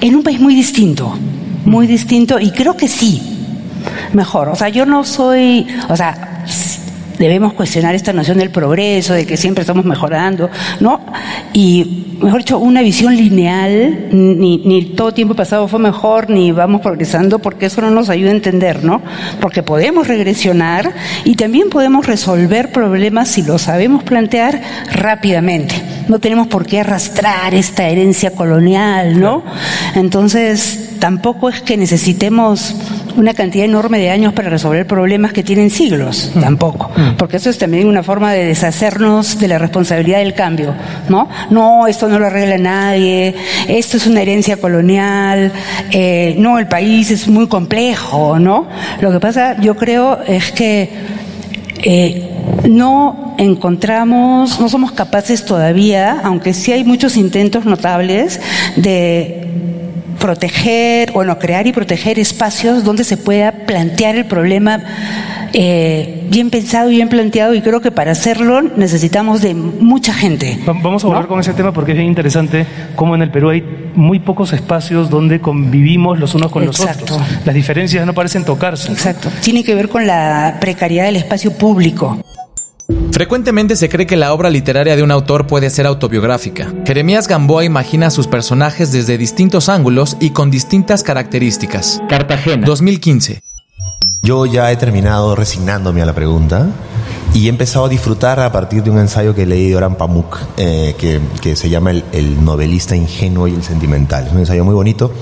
En 0.01 0.15
un 0.15 0.23
país 0.23 0.41
muy 0.41 0.55
distinto, 0.55 1.17
muy 1.65 1.87
distinto, 1.87 2.39
y 2.39 2.51
creo 2.51 2.77
que 2.77 2.89
sí, 2.89 3.23
mejor. 4.13 4.49
O 4.49 4.57
sea, 4.57 4.69
yo 4.69 4.87
no 4.87 5.05
soy, 5.05 5.67
o 5.89 5.97
sea, 5.97 6.45
debemos 7.19 7.53
cuestionar 7.53 7.95
esta 7.95 8.15
noción 8.15 8.39
del 8.39 8.51
progreso, 8.51 9.13
de 9.13 9.27
que 9.27 9.37
siempre 9.37 9.61
estamos 9.61 9.85
mejorando, 9.85 10.49
¿no? 10.81 11.01
Y, 11.53 12.17
mejor 12.21 12.41
dicho, 12.41 12.59
una 12.59 12.83
visión 12.83 13.17
lineal, 13.17 14.09
ni, 14.13 14.59
ni 14.59 14.85
todo 14.85 15.13
tiempo 15.13 15.35
pasado 15.35 15.67
fue 15.67 15.79
mejor, 15.81 16.31
ni 16.31 16.53
vamos 16.53 16.81
progresando, 16.81 17.41
porque 17.41 17.67
eso 17.67 17.81
no 17.81 17.91
nos 17.91 18.09
ayuda 18.09 18.31
a 18.31 18.35
entender, 18.35 18.85
¿no? 18.85 19.03
Porque 19.41 19.63
podemos 19.63 20.07
regresionar 20.07 20.93
y 21.25 21.35
también 21.35 21.71
podemos 21.71 22.07
resolver 22.07 22.71
problemas 22.73 23.29
si 23.29 23.43
lo 23.43 23.59
sabemos 23.59 24.05
plantear 24.05 24.61
rápidamente. 24.93 25.75
No 26.09 26.19
tenemos 26.19 26.47
por 26.47 26.67
qué 26.67 26.81
arrastrar 26.81 27.55
esta 27.55 27.89
herencia 27.89 28.33
colonial, 28.33 29.19
¿no? 29.19 29.43
Entonces, 29.95 30.90
tampoco 31.01 31.49
es 31.49 31.63
que 31.63 31.77
necesitemos 31.77 32.77
una 33.17 33.35
cantidad 33.35 33.65
enorme 33.65 33.99
de 33.99 34.11
años 34.11 34.33
para 34.33 34.51
resolver 34.51 34.87
problemas 34.87 35.33
que 35.33 35.43
tienen 35.43 35.71
siglos, 35.71 36.31
mm. 36.35 36.41
tampoco, 36.41 36.91
mm. 36.95 37.17
porque 37.17 37.39
eso 37.39 37.51
es 37.51 37.59
también 37.59 37.89
una 37.89 38.03
forma 38.03 38.33
de 38.33 38.45
deshacernos 38.45 39.39
de 39.39 39.49
la 39.49 39.59
responsabilidad 39.59 40.19
del 40.19 40.35
cambio, 40.35 40.75
¿no? 41.09 41.29
No, 41.51 41.87
esto 41.87 42.09
no 42.09 42.19
lo 42.19 42.27
arregla 42.27 42.59
nadie, 42.59 43.35
esto 43.67 43.97
es 43.97 44.07
una 44.07 44.23
herencia 44.23 44.59
colonial, 44.59 45.53
eh, 45.91 46.37
no, 46.39 46.59
el 46.59 46.69
país 46.69 47.11
es 47.11 47.27
muy 47.27 47.49
complejo, 47.49 48.39
¿no? 48.39 48.69
Lo 49.01 49.11
que 49.11 49.19
pasa, 49.19 49.61
yo 49.61 49.77
creo, 49.77 50.21
es 50.23 50.53
que 50.53 50.91
eh, 51.83 52.31
no 52.69 53.35
encontramos, 53.39 54.61
no 54.61 54.69
somos 54.69 54.93
capaces 54.93 55.45
todavía, 55.45 56.21
aunque 56.23 56.53
sí 56.53 56.73
hay 56.73 56.85
muchos 56.85 57.17
intentos 57.17 57.65
notables 57.65 58.41
de 58.77 59.40
proteger, 60.21 61.11
bueno, 61.13 61.39
crear 61.39 61.67
y 61.67 61.73
proteger 61.73 62.21
espacios 62.21 62.85
donde 62.85 63.03
se 63.03 63.17
pueda 63.17 63.51
plantear 63.67 64.15
el 64.15 64.27
problema 64.27 64.81
eh, 65.53 66.29
bien 66.31 66.51
pensado 66.51 66.93
y 66.93 66.97
bien 66.97 67.09
planteado 67.09 67.55
y 67.55 67.63
creo 67.63 67.81
que 67.81 67.91
para 67.91 68.13
hacerlo 68.13 68.63
necesitamos 68.63 69.43
de 69.43 69.55
mucha 69.55 70.15
gente. 70.15 70.61
Vamos 70.65 71.05
a 71.05 71.09
volver 71.09 71.27
con 71.27 71.41
ese 71.41 71.55
tema 71.55 71.73
porque 71.73 71.93
es 71.93 71.97
bien 71.97 72.09
interesante 72.09 72.67
cómo 72.95 73.17
en 73.17 73.23
el 73.23 73.33
Perú 73.33 73.51
hay 73.51 73.65
muy 73.97 74.21
pocos 74.21 74.53
espacios 74.53 75.11
donde 75.11 75.41
convivimos 75.41 76.21
los 76.21 76.35
unos 76.37 76.53
con 76.53 76.65
los 76.65 76.79
otros. 76.79 77.19
Las 77.45 77.55
diferencias 77.55 78.07
no 78.07 78.13
parecen 78.13 78.45
tocarse. 78.45 78.93
Exacto. 78.93 79.31
Tiene 79.43 79.65
que 79.65 79.75
ver 79.75 79.89
con 79.89 80.07
la 80.07 80.59
precariedad 80.61 81.07
del 81.07 81.17
espacio 81.17 81.53
público. 81.53 82.19
Frecuentemente 83.21 83.77
se 83.77 83.91
cree 83.91 84.07
que 84.07 84.17
la 84.17 84.33
obra 84.33 84.49
literaria 84.49 84.97
de 84.97 85.03
un 85.03 85.11
autor 85.11 85.47
puede 85.47 85.69
ser 85.69 85.87
autobiográfica. 85.87 86.73
Jeremías 86.87 87.29
Gamboa 87.29 87.67
imagina 87.67 88.07
a 88.07 88.11
sus 88.11 88.27
personajes 88.27 88.93
desde 88.93 89.19
distintos 89.19 89.69
ángulos 89.69 90.17
y 90.21 90.31
con 90.31 90.51
distintas 90.51 91.03
características. 91.03 92.01
Cartagena, 92.09 92.65
2015. 92.65 93.43
Yo 94.23 94.47
ya 94.47 94.73
he 94.73 94.77
terminado 94.77 95.37
resignándome 95.37 96.01
a 96.01 96.07
la 96.07 96.15
pregunta 96.15 96.69
y 97.35 97.45
he 97.45 97.51
empezado 97.51 97.85
a 97.85 97.89
disfrutar 97.91 98.41
a 98.41 98.51
partir 98.53 98.83
de 98.83 98.91
un 98.91 98.99
ensayo 98.99 99.35
que 99.35 99.45
leí 99.45 99.69
de 99.69 99.77
Oran 99.77 99.97
Pamuk, 99.97 100.39
eh, 100.57 100.95
que, 100.99 101.57
se 101.57 101.69
llama 101.69 101.91
el, 101.91 102.03
el, 102.13 102.43
novelista 102.43 102.97
ingenuo 102.97 103.47
y 103.49 103.53
el 103.53 103.63
sentimental. 103.63 104.29
Es 104.29 104.33
un 104.33 104.39
ensayo 104.39 104.65
muy 104.65 104.75
bonito 104.75 105.13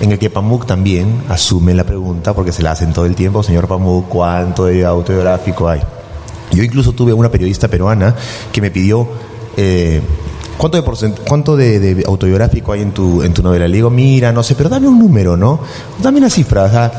en 0.00 0.12
el 0.12 0.18
que 0.18 0.28
Pamuk 0.28 0.66
también 0.66 1.22
asume 1.30 1.72
la 1.72 1.84
pregunta, 1.84 2.34
porque 2.34 2.52
se 2.52 2.62
la 2.62 2.72
hacen 2.72 2.92
todo 2.92 3.06
el 3.06 3.14
tiempo, 3.14 3.42
señor 3.42 3.68
Pamuk, 3.68 4.06
¿cuánto 4.06 4.66
de 4.66 4.84
autobiográfico 4.84 5.66
hay? 5.66 5.80
Yo 6.52 6.62
incluso 6.62 6.92
tuve 6.92 7.12
una 7.12 7.30
periodista 7.30 7.68
peruana 7.68 8.14
que 8.52 8.60
me 8.60 8.70
pidió... 8.70 9.08
Eh, 9.56 10.00
¿Cuánto, 10.58 10.82
de, 10.82 11.12
cuánto 11.24 11.56
de, 11.56 12.02
autobiográfico 12.04 12.72
hay 12.72 12.82
en 12.82 12.90
tu, 12.90 13.22
en 13.22 13.32
tu 13.32 13.44
novela? 13.44 13.68
Le 13.68 13.76
digo, 13.76 13.90
mira, 13.90 14.32
no 14.32 14.42
sé, 14.42 14.56
pero 14.56 14.68
dame 14.68 14.88
un 14.88 14.98
número, 14.98 15.36
¿no? 15.36 15.60
Dame 16.02 16.18
una 16.18 16.28
cifra, 16.28 16.64
o 16.64 16.68
sea, 16.68 16.92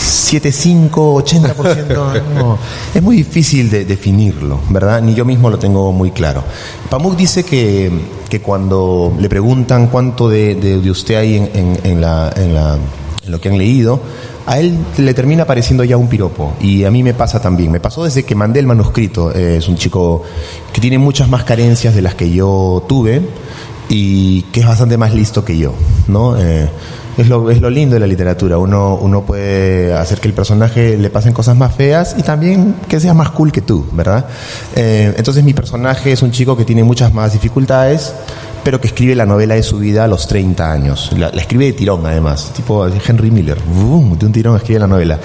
75, 0.00 1.24
80%. 1.24 2.22
No. 2.34 2.56
Es 2.94 3.02
muy 3.02 3.16
difícil 3.16 3.68
de 3.68 3.84
definirlo, 3.84 4.60
¿verdad? 4.70 5.02
Ni 5.02 5.14
yo 5.14 5.24
mismo 5.24 5.50
lo 5.50 5.58
tengo 5.58 5.92
muy 5.92 6.12
claro. 6.12 6.44
Pamuk 6.88 7.16
dice 7.16 7.42
que, 7.42 7.90
que 8.28 8.40
cuando 8.40 9.12
le 9.18 9.28
preguntan 9.28 9.88
cuánto 9.88 10.28
de, 10.28 10.54
de 10.54 10.90
usted 10.90 11.16
hay 11.16 11.36
en, 11.36 11.78
en, 11.82 12.00
la, 12.00 12.32
en, 12.36 12.54
la, 12.54 12.78
en 13.24 13.32
lo 13.32 13.40
que 13.40 13.48
han 13.48 13.58
leído, 13.58 14.00
a 14.46 14.58
él 14.58 14.78
le 14.98 15.14
termina 15.14 15.44
pareciendo 15.46 15.84
ya 15.84 15.96
un 15.96 16.08
piropo. 16.08 16.54
Y 16.60 16.84
a 16.84 16.90
mí 16.90 17.02
me 17.02 17.14
pasa 17.14 17.40
también. 17.40 17.70
Me 17.70 17.80
pasó 17.80 18.04
desde 18.04 18.24
que 18.24 18.34
mandé 18.34 18.60
el 18.60 18.66
manuscrito. 18.66 19.32
es 19.32 19.68
un 19.68 19.76
chico 19.76 20.22
que 20.72 20.80
tiene 20.80 20.98
muchas 20.98 21.28
más 21.28 21.44
carencias 21.44 21.94
de 21.94 22.02
las 22.02 22.14
que 22.14 22.30
yo 22.30 22.84
tuve 22.88 23.22
y 23.88 24.42
que 24.52 24.60
es 24.60 24.66
bastante 24.66 24.96
más 24.96 25.14
listo 25.14 25.44
que 25.44 25.56
yo. 25.56 25.74
¿no? 26.08 26.36
Eh, 26.38 26.68
es, 27.16 27.28
lo, 27.28 27.50
es 27.50 27.60
lo 27.60 27.70
lindo 27.70 27.94
de 27.94 28.00
la 28.00 28.06
literatura. 28.06 28.58
Uno, 28.58 28.96
uno 28.96 29.22
puede 29.22 29.94
hacer 29.94 30.20
que 30.20 30.28
el 30.28 30.34
personaje 30.34 30.96
le 30.96 31.10
pasen 31.10 31.32
cosas 31.32 31.56
más 31.56 31.74
feas 31.74 32.14
y 32.18 32.22
también 32.22 32.76
que 32.88 33.00
sea 33.00 33.14
más 33.14 33.30
cool 33.30 33.52
que 33.52 33.62
tú, 33.62 33.86
¿verdad? 33.92 34.26
Eh, 34.74 35.14
entonces 35.16 35.44
mi 35.44 35.54
personaje 35.54 36.12
es 36.12 36.22
un 36.22 36.30
chico 36.30 36.56
que 36.56 36.64
tiene 36.64 36.84
muchas 36.84 37.12
más 37.12 37.32
dificultades 37.32 38.14
pero 38.64 38.80
que 38.80 38.88
escribe 38.88 39.14
la 39.14 39.26
novela 39.26 39.54
de 39.54 39.62
su 39.62 39.78
vida 39.78 40.04
a 40.04 40.08
los 40.08 40.26
30 40.26 40.72
años. 40.72 41.10
La, 41.16 41.28
escribe 41.28 41.66
de 41.66 41.72
tirón, 41.74 42.04
además, 42.06 42.52
tipo 42.54 42.86
Henry 42.86 43.30
Miller. 43.30 43.58
de 43.62 44.26
un 44.26 44.32
tirón 44.32 44.56
escribe 44.56 44.80
la 44.80 44.86
novela. 44.86 45.20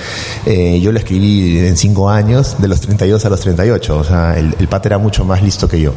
Eh, 0.45 0.79
yo 0.81 0.91
la 0.91 0.99
escribí 0.99 1.57
en 1.59 1.77
5 1.77 2.09
años, 2.09 2.57
de 2.59 2.67
los 2.67 2.81
32 2.81 3.25
a 3.25 3.29
los 3.29 3.39
38. 3.39 3.97
O 3.97 4.03
sea, 4.03 4.37
el, 4.37 4.55
el 4.59 4.67
era 4.83 4.97
mucho 4.97 5.25
más 5.25 5.41
listo 5.41 5.67
que 5.67 5.79
yo. 5.79 5.93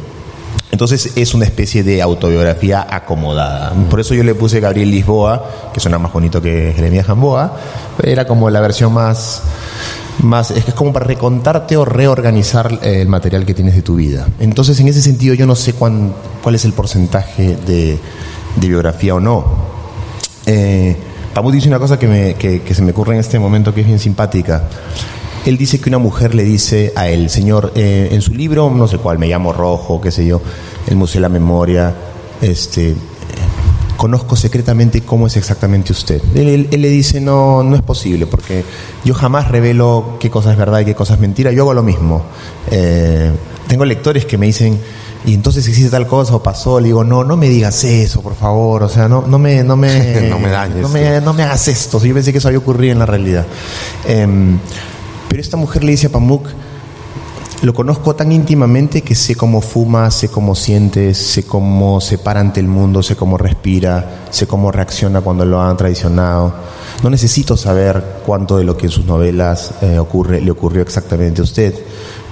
Entonces 0.73 1.11
es 1.15 1.35
una 1.35 1.45
especie 1.45 1.83
de 1.83 2.01
autobiografía 2.01 2.87
acomodada. 2.89 3.73
Por 3.91 3.99
eso 3.99 4.15
yo 4.15 4.23
le 4.23 4.33
puse 4.33 4.59
Gabriel 4.59 4.89
Lisboa, 4.89 5.69
que 5.71 5.79
suena 5.79 5.99
más 5.99 6.11
bonito 6.11 6.41
que 6.41 6.73
Jeremías 6.75 7.05
Gamboa. 7.05 7.59
Era 8.01 8.25
como 8.25 8.49
la 8.49 8.59
versión 8.59 8.91
más 8.91 9.43
más, 10.23 10.49
es 10.49 10.63
que 10.63 10.71
es 10.71 10.75
como 10.75 10.91
para 10.91 11.05
recontarte 11.05 11.77
o 11.77 11.85
reorganizar 11.85 12.79
eh, 12.81 13.01
el 13.01 13.07
material 13.07 13.45
que 13.45 13.53
tienes 13.53 13.75
de 13.75 13.83
tu 13.83 13.97
vida. 13.97 14.27
Entonces, 14.39 14.79
en 14.79 14.87
ese 14.87 15.03
sentido, 15.03 15.35
yo 15.35 15.45
no 15.45 15.55
sé 15.55 15.73
cuán, 15.73 16.11
cuál 16.41 16.55
es 16.55 16.65
el 16.65 16.73
porcentaje 16.73 17.55
de, 17.55 17.99
biografía 18.55 19.13
o 19.13 19.19
no. 19.19 19.45
Eh, 20.47 20.97
dice 21.51 21.67
una 21.67 21.77
cosa 21.77 21.99
que, 21.99 22.07
me, 22.07 22.33
que, 22.33 22.73
se 22.73 22.81
me 22.81 22.93
ocurre 22.93 23.13
en 23.13 23.19
este 23.19 23.37
momento 23.37 23.75
que 23.75 23.81
es 23.81 23.87
bien 23.87 23.99
simpática. 23.99 24.63
Él 25.45 25.57
dice 25.57 25.79
que 25.79 25.89
una 25.89 25.97
mujer 25.97 26.35
le 26.35 26.43
dice 26.43 26.93
a 26.95 27.09
él, 27.09 27.29
Señor, 27.29 27.73
eh, 27.75 28.09
en 28.11 28.21
su 28.21 28.33
libro, 28.33 28.69
no 28.69 28.87
sé 28.87 28.97
cuál, 28.97 29.19
me 29.19 29.27
llamo 29.27 29.51
Rojo, 29.51 29.99
qué 29.99 30.09
sé 30.09 30.25
yo, 30.25 30.41
el 30.87 30.95
Museo 30.95 31.19
de 31.19 31.21
la 31.21 31.29
Memoria, 31.29 31.93
este, 32.41 32.95
conozco 33.97 34.35
secretamente 34.35 35.01
cómo 35.01 35.27
es 35.27 35.37
exactamente 35.37 35.91
usted. 35.91 36.21
Él, 36.35 36.69
le 36.71 36.89
dice, 36.89 37.19
no, 37.19 37.63
no 37.63 37.75
es 37.75 37.81
posible, 37.81 38.25
porque 38.25 38.63
yo 39.03 39.13
jamás 39.13 39.49
revelo 39.49 40.17
qué 40.19 40.29
cosa 40.29 40.51
es 40.51 40.57
verdad 40.57 40.79
y 40.79 40.85
qué 40.85 40.95
cosa 40.95 41.15
es 41.15 41.19
mentira, 41.19 41.51
yo 41.51 41.63
hago 41.63 41.73
lo 41.73 41.83
mismo. 41.83 42.21
Eh, 42.71 43.31
tengo 43.67 43.85
lectores 43.85 44.25
que 44.25 44.37
me 44.37 44.45
dicen, 44.45 44.79
y 45.25 45.33
entonces 45.33 45.67
existe 45.67 45.89
tal 45.89 46.07
cosa 46.07 46.35
o 46.35 46.43
pasó, 46.43 46.79
le 46.79 46.87
digo, 46.87 47.03
no, 47.03 47.23
no 47.23 47.37
me 47.37 47.47
digas 47.47 47.83
eso, 47.83 48.21
por 48.21 48.35
favor, 48.35 48.83
o 48.83 48.89
sea, 48.89 49.07
no, 49.07 49.25
no 49.27 49.39
me, 49.39 49.63
no 49.63 49.75
me, 49.75 50.21
no 50.29 50.39
me 50.39 50.49
dañes. 50.49 50.77
No 50.77 50.89
me, 50.89 51.21
no 51.21 51.33
me 51.33 51.43
hagas 51.43 51.67
esto, 51.67 52.03
yo 52.03 52.13
pensé 52.13 52.31
que 52.31 52.39
eso 52.39 52.47
había 52.47 52.59
ocurrido 52.59 52.93
en 52.93 52.99
la 52.99 53.05
realidad. 53.05 53.45
Em, 54.05 54.57
pero 55.33 55.41
esta 55.41 55.57
mujer 55.57 55.83
le 55.83 55.89
dice 55.89 56.05
a 56.05 56.11
Pamuk, 56.11 56.47
lo 57.63 57.73
conozco 57.73 58.15
tan 58.15 58.31
íntimamente 58.31 59.01
que 59.01 59.15
sé 59.15 59.33
cómo 59.33 59.61
fuma, 59.61 60.11
sé 60.11 60.29
cómo 60.29 60.53
siente, 60.53 61.15
sé 61.15 61.43
cómo 61.47 61.99
se 62.01 62.19
para 62.19 62.39
ante 62.39 62.59
el 62.59 62.67
mundo, 62.67 63.01
sé 63.01 63.15
cómo 63.15 63.35
respira, 63.39 64.25
sé 64.29 64.45
cómo 64.45 64.71
reacciona 64.71 65.21
cuando 65.21 65.43
lo 65.43 65.59
han 65.59 65.75
traicionado. 65.75 66.53
No 67.01 67.09
necesito 67.09 67.57
saber 67.57 68.21
cuánto 68.23 68.57
de 68.57 68.63
lo 68.63 68.77
que 68.77 68.85
en 68.85 68.91
sus 68.91 69.05
novelas 69.05 69.71
eh, 69.81 69.97
ocurre 69.97 70.39
le 70.39 70.51
ocurrió 70.51 70.83
exactamente 70.83 71.41
a 71.41 71.45
usted, 71.45 71.73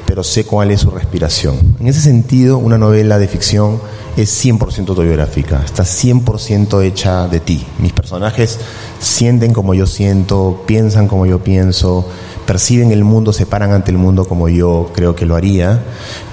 pero 0.06 0.24
sé 0.24 0.44
cuál 0.44 0.70
es 0.70 0.82
su 0.82 0.92
respiración. 0.92 1.56
En 1.80 1.88
ese 1.88 2.02
sentido, 2.02 2.60
una 2.60 2.78
novela 2.78 3.18
de 3.18 3.28
ficción 3.28 3.80
es 4.18 4.46
100% 4.46 4.90
autobiográfica, 4.90 5.64
está 5.66 5.84
100% 5.84 6.84
hecha 6.84 7.28
de 7.28 7.40
ti. 7.40 7.66
Mis 7.80 7.94
personajes 7.94 8.60
sienten 9.00 9.54
como 9.54 9.74
yo 9.74 9.88
siento, 9.88 10.64
piensan 10.68 11.08
como 11.08 11.26
yo 11.26 11.40
pienso, 11.40 12.06
perciben 12.46 12.92
el 12.92 13.04
mundo, 13.04 13.34
se 13.34 13.46
paran 13.46 13.72
ante 13.72 13.92
el 13.92 13.98
mundo 13.98 14.26
como 14.26 14.50
yo 14.50 14.92
creo 14.94 15.16
que 15.16 15.26
lo 15.26 15.36
haría, 15.36 15.84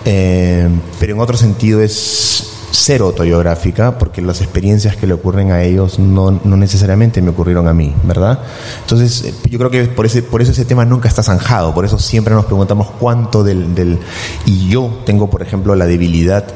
eh, 0.05 0.69
pero 0.99 1.15
en 1.15 1.21
otro 1.21 1.37
sentido 1.37 1.81
es 1.83 2.45
cero 2.71 3.07
autobiográfica 3.07 3.99
porque 3.99 4.21
las 4.21 4.41
experiencias 4.41 4.97
que 4.97 5.07
le 5.07 5.15
ocurren 5.15 5.53
a 5.53 5.63
ellos 5.63 5.99
no, 5.99 6.31
necesariamente 6.31 7.23
me 7.23 7.31
ocurrieron 7.31 7.67
a 7.67 7.73
mí, 7.73 7.95
¿verdad? 8.05 8.41
Entonces 8.81 9.25
eh, 9.25 9.35
yo 9.51 9.59
creo 9.59 9.71
que 9.71 9.85
por, 9.85 10.07
ese, 10.07 10.23
por 10.23 10.43
eso 10.43 10.53
ese 10.53 10.65
tema 10.65 10.85
nunca 10.85 11.09
está 11.09 11.23
zanjado, 11.23 11.75
por 11.75 11.85
eso 11.85 11.99
siempre 11.99 12.35
nos 12.35 12.45
preguntamos 12.45 12.89
cuánto 12.99 13.43
del... 13.43 13.75
del 13.75 13.99
y 14.47 14.69
yo 14.69 15.01
tengo, 15.05 15.31
por 15.31 15.43
ejemplo, 15.43 15.75
la 15.75 15.87
debilidad 15.87 16.47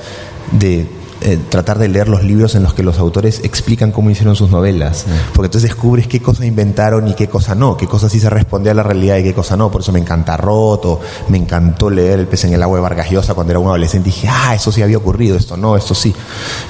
de 0.52 0.86
eh, 1.24 1.38
tratar 1.48 1.78
de 1.78 1.88
leer 1.88 2.08
los 2.08 2.22
libros 2.22 2.54
en 2.54 2.62
los 2.62 2.74
que 2.74 2.82
los 2.82 2.98
autores 2.98 3.40
explican 3.44 3.92
cómo 3.92 4.10
hicieron 4.10 4.36
sus 4.36 4.50
novelas, 4.50 5.06
porque 5.34 5.46
entonces 5.46 5.70
descubres 5.70 6.06
qué 6.06 6.20
cosa 6.20 6.44
inventaron 6.44 7.08
y 7.08 7.14
qué 7.14 7.28
cosa 7.28 7.54
no, 7.54 7.76
qué 7.76 7.86
cosa 7.86 8.08
sí 8.08 8.20
se 8.20 8.28
responde 8.30 8.70
a 8.70 8.74
la 8.74 8.82
realidad 8.82 9.16
y 9.18 9.22
qué 9.22 9.34
cosa 9.34 9.56
no. 9.56 9.70
Por 9.70 9.82
eso 9.82 9.92
me 9.92 10.00
encanta 10.00 10.36
Roto, 10.36 11.00
me 11.28 11.38
encantó 11.38 11.90
leer 11.90 12.20
El 12.20 12.26
pez 12.26 12.44
en 12.44 12.54
el 12.54 12.62
agua 12.62 12.78
de 12.78 12.82
Vargas 12.82 13.10
Llosa 13.10 13.34
cuando 13.34 13.52
era 13.52 13.60
un 13.60 13.66
adolescente. 13.66 14.08
Y 14.08 14.12
dije, 14.12 14.28
ah, 14.30 14.54
eso 14.54 14.72
sí 14.72 14.82
había 14.82 14.98
ocurrido, 14.98 15.36
esto 15.36 15.56
no, 15.56 15.76
esto 15.76 15.94
sí. 15.94 16.14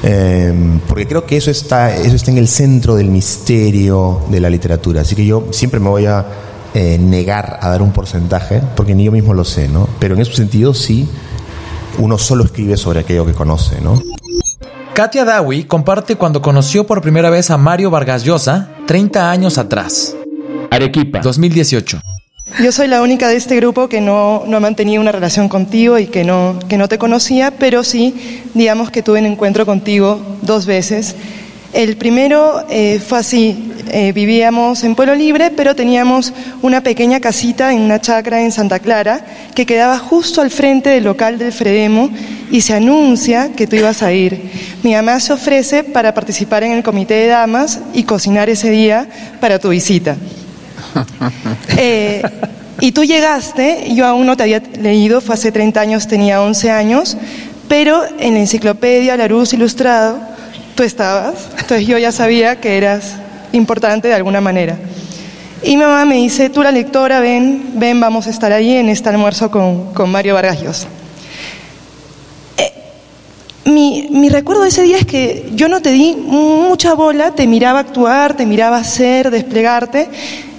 Em, 0.03 0.81
porque 0.81 1.07
creo 1.07 1.25
que 1.25 1.37
eso 1.37 1.51
está, 1.51 1.95
eso 1.95 2.17
está 2.17 2.31
en 2.31 2.39
el 2.39 2.49
centro 2.49 2.95
del 2.95 3.09
misterio 3.09 4.23
de 4.31 4.41
la 4.41 4.51
literatura. 4.51 5.03
Así 5.03 5.15
que 5.15 5.25
yo 5.25 5.47
siempre 5.51 5.81
me 5.81 5.89
voy 5.89 6.07
a 6.07 6.27
eh, 6.75 6.99
negar 6.99 7.59
a 7.61 7.69
dar 7.69 7.83
un 7.83 7.93
porcentaje, 7.93 8.63
porque 8.77 8.95
ni 8.95 9.05
yo 9.05 9.13
mismo 9.13 9.35
lo 9.35 9.45
sé, 9.45 9.69
¿no? 9.69 9.89
Pero 9.99 10.15
en 10.15 10.23
ese 10.23 10.33
sentido 10.35 10.73
sí, 10.73 11.09
uno 11.99 12.19
solo 12.19 12.45
escribe 12.45 12.77
sobre 12.77 13.01
aquello 13.01 13.27
que 13.27 13.35
conoce, 13.35 13.81
¿no? 13.81 14.01
Katia 14.95 15.25
Dawi 15.25 15.65
comparte 15.65 16.17
cuando 16.17 16.43
conoció 16.43 16.87
por 16.87 17.01
primera 17.01 17.31
vez 17.31 17.51
a 17.51 17.57
Mario 17.57 17.91
Vargas 17.91 18.25
Llosa 18.25 18.69
30 18.87 19.31
años 19.31 19.57
atrás. 19.57 20.15
Arequipa, 20.71 21.21
2018. 21.21 21.99
Yo 22.63 22.73
soy 22.73 22.89
la 22.89 23.01
única 23.01 23.27
de 23.29 23.37
este 23.37 23.57
grupo 23.57 23.89
que 23.89 24.03
no, 24.03 24.43
no 24.47 24.59
ha 24.59 24.61
mantenido 24.61 25.01
una 25.01 25.11
relación 25.11 25.49
contigo 25.49 25.99
y 25.99 26.09
que 26.09 26.25
no, 26.25 26.59
que 26.69 26.77
no 26.77 26.89
te 26.89 26.99
conocía, 26.99 27.55
pero 27.59 27.85
sí, 27.85 28.43
digamos 28.53 28.91
que 28.91 29.03
tuve 29.03 29.21
un 29.21 29.27
encuentro 29.27 29.65
contigo 29.65 30.21
dos 30.43 30.67
veces. 30.67 31.17
El 31.73 31.97
primero 31.97 32.67
eh, 32.69 33.01
fue 33.01 33.19
así, 33.19 33.73
eh, 33.89 34.13
vivíamos 34.13 34.85
en 34.85 34.95
Pueblo 34.95 35.15
Libre, 35.15 35.51
pero 35.51 35.75
teníamos 35.75 36.35
una 36.61 36.83
pequeña 36.83 37.19
casita 37.19 37.73
en 37.73 37.81
una 37.81 37.99
chacra 37.99 38.43
en 38.43 38.53
Santa 38.53 38.79
Clara 38.79 39.25
que 39.55 39.65
quedaba 39.65 39.99
justo 39.99 40.43
al 40.43 40.51
frente 40.51 40.91
del 40.91 41.05
local 41.05 41.39
del 41.39 41.51
Fredemo 41.51 42.11
y 42.51 42.61
se 42.61 42.75
anuncia 42.75 43.53
que 43.57 43.67
tú 43.67 43.77
ibas 43.77 44.03
a 44.03 44.13
ir. 44.13 44.51
Mi 44.83 44.93
mamá 44.93 45.19
se 45.19 45.33
ofrece 45.33 45.83
para 45.83 46.13
participar 46.13 46.63
en 46.63 46.73
el 46.73 46.83
comité 46.83 47.15
de 47.15 47.29
damas 47.29 47.81
y 47.95 48.03
cocinar 48.03 48.51
ese 48.51 48.71
día 48.71 49.09
para 49.41 49.59
tu 49.59 49.71
visita. 49.71 50.17
Eh, 51.79 52.23
y 52.81 52.93
tú 52.93 53.05
llegaste, 53.05 53.95
yo 53.95 54.07
aún 54.07 54.27
no 54.27 54.37
te 54.37 54.43
había 54.43 54.61
leído, 54.81 55.21
fue 55.21 55.37
hace 55.37 55.51
30 55.51 55.81
años, 55.81 56.07
tenía 56.07 56.43
11 56.43 56.71
años, 56.71 57.17
pero 57.67 58.03
en 58.19 58.35
la 58.35 58.41
enciclopedia 58.41 59.17
La 59.17 59.27
Luz 59.27 59.55
Ilustrado 59.55 60.32
tú 60.75 60.83
estabas, 60.83 61.35
entonces 61.59 61.87
yo 61.87 61.99
ya 61.99 62.13
sabía 62.13 62.61
que 62.61 62.77
eras 62.77 63.15
importante 63.53 64.09
de 64.09 64.15
alguna 64.15 64.41
manera. 64.41 64.79
Y 65.65 65.77
mamá 65.77 66.05
me 66.05 66.17
dice, 66.17 66.51
tú 66.51 66.63
la 66.63 66.73
lectora, 66.73 67.21
ven, 67.21 67.73
ven, 67.75 68.01
vamos 68.01 68.27
a 68.27 68.31
estar 68.31 68.53
ahí 68.53 68.75
en 68.75 68.89
este 68.89 69.09
almuerzo 69.09 69.51
con, 69.51 69.95
con 69.95 70.11
Mario 70.11 70.35
Vargas 70.35 70.61
Llosa. 70.61 70.89
Eh, 72.57 72.73
mi, 73.67 74.09
mi, 74.11 74.29
recuerdo 74.29 74.63
de 74.63 74.71
ese 74.71 74.83
día 74.83 74.99
es 74.99 75.07
que 75.07 75.51
yo 75.55 75.69
no 75.69 75.81
te 75.81 75.93
di 75.93 76.17
mucha 76.17 76.95
bola, 76.95 77.31
te 77.33 77.47
miraba 77.47 77.79
actuar, 77.79 78.37
te 78.37 78.45
miraba 78.45 78.79
hacer, 78.79 79.31
desplegarte, 79.31 80.09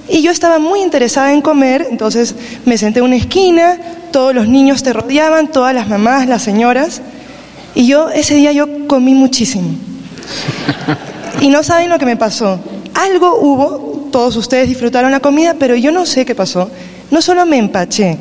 y 0.08 0.22
yo 0.22 0.32
estaba 0.32 0.58
muy 0.60 0.82
interesada 0.82 1.34
en 1.34 1.42
comer, 1.42 1.86
entonces 1.90 2.36
me 2.66 2.78
senté 2.78 3.00
en 3.00 3.06
una 3.06 3.18
esquina, 3.18 3.78
todos 4.12 4.34
los 4.34 4.48
niños 4.48 4.84
te 4.84 4.94
rodeaban, 4.94 5.48
todas 5.48 5.76
las 5.76 5.90
mamás, 5.90 6.28
las 6.28 6.44
señoras, 6.44 7.02
y 7.76 7.88
yo 7.88 8.10
ese 8.10 8.36
día 8.36 8.54
yo 8.54 8.88
comí 8.88 9.14
muchísimo. 9.14 9.93
Y 11.42 11.50
no 11.50 11.64
saben 11.64 11.90
lo 11.90 12.00
que 12.00 12.06
me 12.06 12.18
pasó. 12.18 12.60
Algo 12.94 13.40
hubo, 13.40 14.10
todos 14.12 14.36
ustedes 14.36 14.68
disfrutaron 14.68 15.12
la 15.12 15.20
comida, 15.20 15.56
pero 15.58 15.76
yo 15.76 15.92
no 15.92 16.06
sé 16.06 16.26
qué 16.26 16.36
pasó. 16.36 16.70
No 17.12 17.22
solo 17.22 17.46
me 17.46 17.58
empaché, 17.58 18.18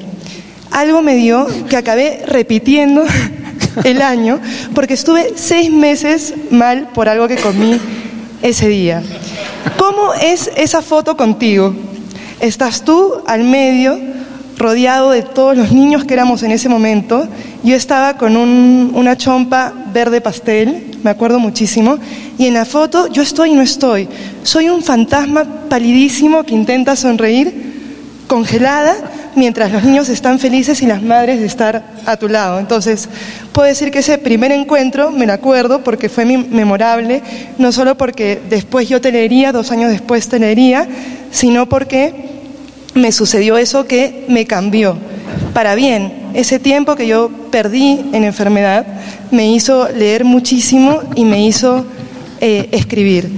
algo 0.71 1.03
me 1.03 1.17
dio 1.17 1.47
que 1.69 1.77
acabé 1.77 2.23
repitiendo 2.27 3.05
el 3.85 4.03
año, 4.03 4.41
porque 4.75 4.95
estuve 4.95 5.35
seis 5.37 5.71
meses 5.71 6.35
mal 6.51 6.89
por 6.95 7.09
algo 7.09 7.29
que 7.29 7.37
comí 7.37 7.79
ese 8.43 8.69
día. 8.69 9.03
¿Cómo 9.79 10.15
es 10.15 10.51
esa 10.57 10.83
foto 10.83 11.17
contigo? 11.17 11.75
Estás 12.41 12.85
tú 12.85 13.23
al 13.27 13.45
medio, 13.45 13.99
rodeado 14.57 15.11
de 15.11 15.23
todos 15.23 15.57
los 15.57 15.73
niños 15.73 16.05
que 16.05 16.15
éramos 16.15 16.43
en 16.43 16.53
ese 16.53 16.69
momento. 16.69 17.29
Yo 17.63 17.77
estaba 17.77 18.17
con 18.17 18.37
una 18.37 19.17
chompa 19.17 19.73
verde 19.93 20.21
pastel, 20.21 20.92
me 21.03 21.11
acuerdo 21.11 21.39
muchísimo, 21.39 21.99
y 22.39 22.47
en 22.47 22.55
la 22.55 22.65
foto 22.65 23.09
yo 23.09 23.23
estoy 23.23 23.51
y 23.51 23.55
no 23.55 23.63
estoy. 23.63 24.09
Soy 24.43 24.69
un 24.69 24.83
fantasma 24.83 25.45
palidísimo 25.69 26.45
que 26.45 26.55
intenta 26.55 26.97
sonreír, 26.97 27.73
congelada, 28.27 28.95
mientras 29.35 29.73
los 29.73 29.83
niños 29.85 30.09
están 30.09 30.39
felices 30.39 30.83
y 30.83 30.87
las 30.87 31.03
madres 31.03 31.41
de 31.41 31.47
estar 31.47 31.83
a 32.07 32.17
tu 32.17 32.29
lado. 32.29 32.59
Entonces, 32.59 33.09
puedo 33.53 33.69
decir 33.69 33.91
que 33.91 34.01
ese 34.01 34.19
primer 34.19 34.53
encuentro 34.53 35.11
me 35.11 35.27
lo 35.27 35.33
acuerdo 35.33 35.83
porque 35.83 36.09
fue 36.09 36.25
memorable, 36.25 37.23
no 37.59 37.73
solo 37.73 37.97
porque 37.97 38.41
después 38.49 38.89
yo 38.89 39.01
te 39.01 39.13
leería, 39.13 39.53
dos 39.53 39.71
años 39.73 39.91
después 39.91 40.29
te 40.29 40.39
leería, 40.39 40.87
sino 41.31 41.69
porque 41.69 42.31
me 42.95 43.13
sucedió 43.13 43.57
eso 43.57 43.87
que 43.87 44.27
me 44.29 44.47
cambió 44.47 44.97
para 45.55 45.75
bien. 45.75 46.22
Ese 46.35 46.59
tiempo 46.59 46.97
que 46.97 47.07
yo 47.07 47.31
perdí 47.51 48.01
en 48.13 48.25
enfermedad 48.25 48.87
me 49.31 49.51
hizo 49.53 49.89
leer 49.89 50.25
muchísimo 50.25 51.01
y 51.15 51.25
me 51.25 51.47
hizo 51.47 51.85
eh, 52.41 52.69
escribir. 52.73 53.31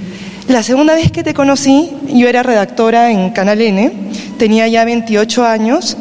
La 0.49 0.63
segunda 0.63 0.95
vez 0.95 1.11
que 1.11 1.25
te 1.25 1.33
conocí, 1.33 1.91
yo 2.07 2.29
era 2.29 2.43
redactora 2.43 3.11
en 3.11 3.31
Canal 3.31 3.63
N, 3.63 3.93
tenía 4.39 4.69
ya 4.69 4.85
28 4.85 5.45
años 5.45 5.97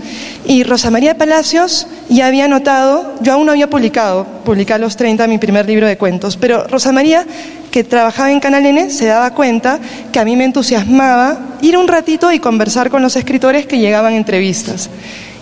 y 0.46 0.64
Rosa 0.64 0.92
María 0.92 1.18
Palacios 1.18 1.88
ya 2.10 2.28
había 2.28 2.50
notado, 2.50 3.16
yo 3.22 3.34
aún 3.34 3.46
no 3.46 3.54
había 3.54 3.70
publicado, 3.70 4.26
publicé 4.44 4.74
a 4.74 4.78
los 4.78 4.98
30 4.98 5.28
mi 5.28 5.38
primer 5.38 5.66
libro 5.66 5.88
de 5.88 5.98
cuentos, 5.98 6.36
pero 6.36 6.68
Rosa 6.68 6.92
María, 6.92 7.26
que 7.72 7.86
trabajaba 7.86 8.32
en 8.32 8.42
Canal 8.42 8.66
N, 8.66 8.90
se 8.90 9.06
daba 9.06 9.34
cuenta 9.34 9.80
que 10.12 10.20
a 10.20 10.26
mí 10.26 10.36
me 10.36 10.44
entusiasmaba 10.44 11.40
ir 11.62 11.78
un 11.78 11.88
ratito 11.88 12.32
y 12.32 12.40
conversar 12.40 12.90
con 12.90 13.02
los 13.02 13.16
escritores 13.16 13.66
que 13.66 13.80
llegaban 13.80 14.14
entrevistas. 14.14 14.90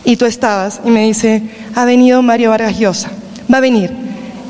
Y 0.04 0.16
tú 0.16 0.26
estabas 0.26 0.82
y 0.84 0.90
me 0.90 1.06
dice, 1.06 1.42
ha 1.76 1.86
venido 1.86 2.22
Mario 2.22 2.50
Vargas 2.50 2.78
Llosa, 2.80 3.12
va 3.52 3.58
a 3.58 3.62
venir. 3.62 3.92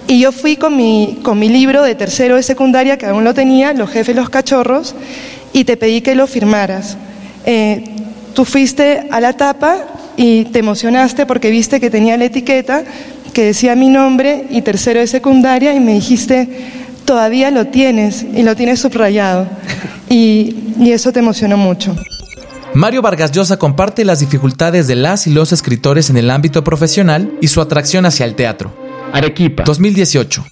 Y 0.07 0.19
yo 0.19 0.31
fui 0.31 0.55
con 0.55 0.75
mi, 0.75 1.19
con 1.23 1.39
mi 1.39 1.49
libro 1.49 1.83
de 1.83 1.95
tercero 1.95 2.35
de 2.35 2.43
secundaria, 2.43 2.97
que 2.97 3.05
aún 3.05 3.23
lo 3.23 3.33
tenía, 3.33 3.73
Los 3.73 3.89
jefes 3.89 4.15
los 4.15 4.29
cachorros, 4.29 4.95
y 5.53 5.63
te 5.63 5.77
pedí 5.77 6.01
que 6.01 6.15
lo 6.15 6.27
firmaras. 6.27 6.97
Eh, 7.45 7.83
tú 8.33 8.45
fuiste 8.45 9.07
a 9.09 9.19
la 9.19 9.33
tapa 9.33 9.77
y 10.17 10.45
te 10.45 10.59
emocionaste 10.59 11.25
porque 11.25 11.49
viste 11.49 11.79
que 11.79 11.89
tenía 11.89 12.17
la 12.17 12.25
etiqueta 12.25 12.83
que 13.33 13.45
decía 13.45 13.75
mi 13.75 13.89
nombre 13.89 14.45
y 14.49 14.61
tercero 14.61 14.99
de 14.99 15.07
secundaria 15.07 15.73
y 15.73 15.79
me 15.79 15.93
dijiste, 15.93 16.47
todavía 17.05 17.49
lo 17.51 17.67
tienes 17.67 18.23
y 18.23 18.43
lo 18.43 18.55
tienes 18.55 18.79
subrayado. 18.79 19.47
Y, 20.09 20.73
y 20.77 20.91
eso 20.91 21.13
te 21.13 21.19
emocionó 21.19 21.55
mucho. 21.55 21.95
Mario 22.73 23.01
Vargas 23.01 23.31
Llosa 23.31 23.57
comparte 23.57 24.05
las 24.05 24.21
dificultades 24.21 24.87
de 24.87 24.95
las 24.95 25.27
y 25.27 25.31
los 25.31 25.51
escritores 25.51 26.09
en 26.09 26.15
el 26.15 26.29
ámbito 26.29 26.63
profesional 26.63 27.33
y 27.41 27.47
su 27.47 27.59
atracción 27.59 28.05
hacia 28.05 28.25
el 28.25 28.35
teatro. 28.35 28.73
Arequipa, 29.11 29.63
2018. 29.63 30.45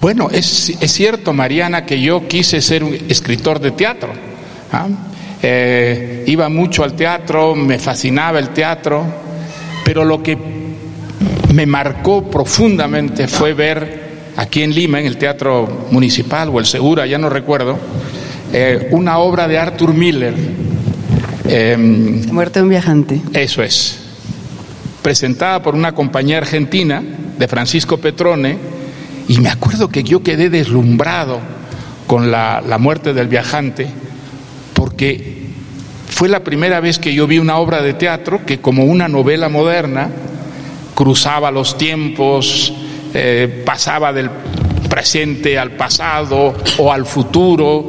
Bueno, 0.00 0.30
es, 0.32 0.70
es 0.80 0.92
cierto, 0.92 1.32
Mariana, 1.32 1.86
que 1.86 2.00
yo 2.00 2.26
quise 2.26 2.60
ser 2.60 2.82
un 2.82 2.92
escritor 3.08 3.60
de 3.60 3.70
teatro. 3.70 4.12
¿ah? 4.72 4.88
Eh, 5.40 6.24
iba 6.26 6.48
mucho 6.48 6.82
al 6.82 6.94
teatro, 6.94 7.54
me 7.54 7.78
fascinaba 7.78 8.40
el 8.40 8.48
teatro, 8.48 9.04
pero 9.84 10.04
lo 10.04 10.20
que 10.20 10.36
me 11.54 11.66
marcó 11.66 12.28
profundamente 12.28 13.28
fue 13.28 13.54
ver 13.54 14.08
aquí 14.36 14.62
en 14.62 14.74
Lima, 14.74 14.98
en 14.98 15.06
el 15.06 15.16
Teatro 15.16 15.86
Municipal 15.92 16.48
o 16.52 16.58
el 16.58 16.66
Segura, 16.66 17.06
ya 17.06 17.18
no 17.18 17.30
recuerdo, 17.30 17.78
eh, 18.52 18.88
una 18.90 19.18
obra 19.18 19.46
de 19.46 19.58
Arthur 19.58 19.94
Miller. 19.94 20.34
Em, 21.48 22.30
Muerte 22.30 22.58
de 22.58 22.64
un 22.64 22.68
viajante. 22.68 23.22
Eso 23.32 23.62
es. 23.62 23.98
Presentada 25.02 25.62
por 25.62 25.74
una 25.74 25.94
compañía 25.94 26.38
argentina 26.38 27.02
de 27.38 27.48
Francisco 27.48 27.96
Petrone, 27.96 28.58
y 29.28 29.38
me 29.38 29.48
acuerdo 29.48 29.88
que 29.88 30.02
yo 30.02 30.22
quedé 30.22 30.50
deslumbrado 30.50 31.40
con 32.06 32.30
la, 32.30 32.62
la 32.66 32.78
muerte 32.78 33.14
del 33.14 33.28
viajante, 33.28 33.88
porque 34.74 35.48
fue 36.08 36.28
la 36.28 36.44
primera 36.44 36.80
vez 36.80 36.98
que 36.98 37.14
yo 37.14 37.26
vi 37.26 37.38
una 37.38 37.56
obra 37.56 37.80
de 37.80 37.94
teatro 37.94 38.44
que 38.44 38.60
como 38.60 38.84
una 38.84 39.08
novela 39.08 39.48
moderna 39.48 40.10
cruzaba 40.94 41.50
los 41.50 41.78
tiempos, 41.78 42.72
eh, 43.14 43.62
pasaba 43.64 44.12
del 44.12 44.28
presente 44.90 45.58
al 45.58 45.72
pasado 45.72 46.54
o 46.78 46.92
al 46.92 47.06
futuro 47.06 47.88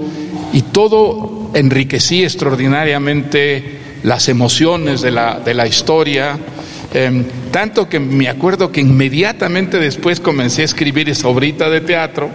y 0.53 0.61
todo 0.61 1.38
enriquecía 1.53 2.25
extraordinariamente 2.25 3.79
las 4.03 4.29
emociones 4.29 5.01
de 5.01 5.11
la, 5.11 5.39
de 5.39 5.53
la 5.53 5.67
historia. 5.67 6.37
Em, 6.93 7.25
tanto 7.51 7.87
que 7.87 7.99
me 7.99 8.27
acuerdo 8.29 8.71
que 8.71 8.81
inmediatamente 8.81 9.77
después 9.77 10.19
comencé 10.19 10.63
a 10.63 10.65
escribir 10.65 11.09
esa 11.09 11.27
obrita 11.27 11.69
de 11.69 11.81
teatro 11.81 12.29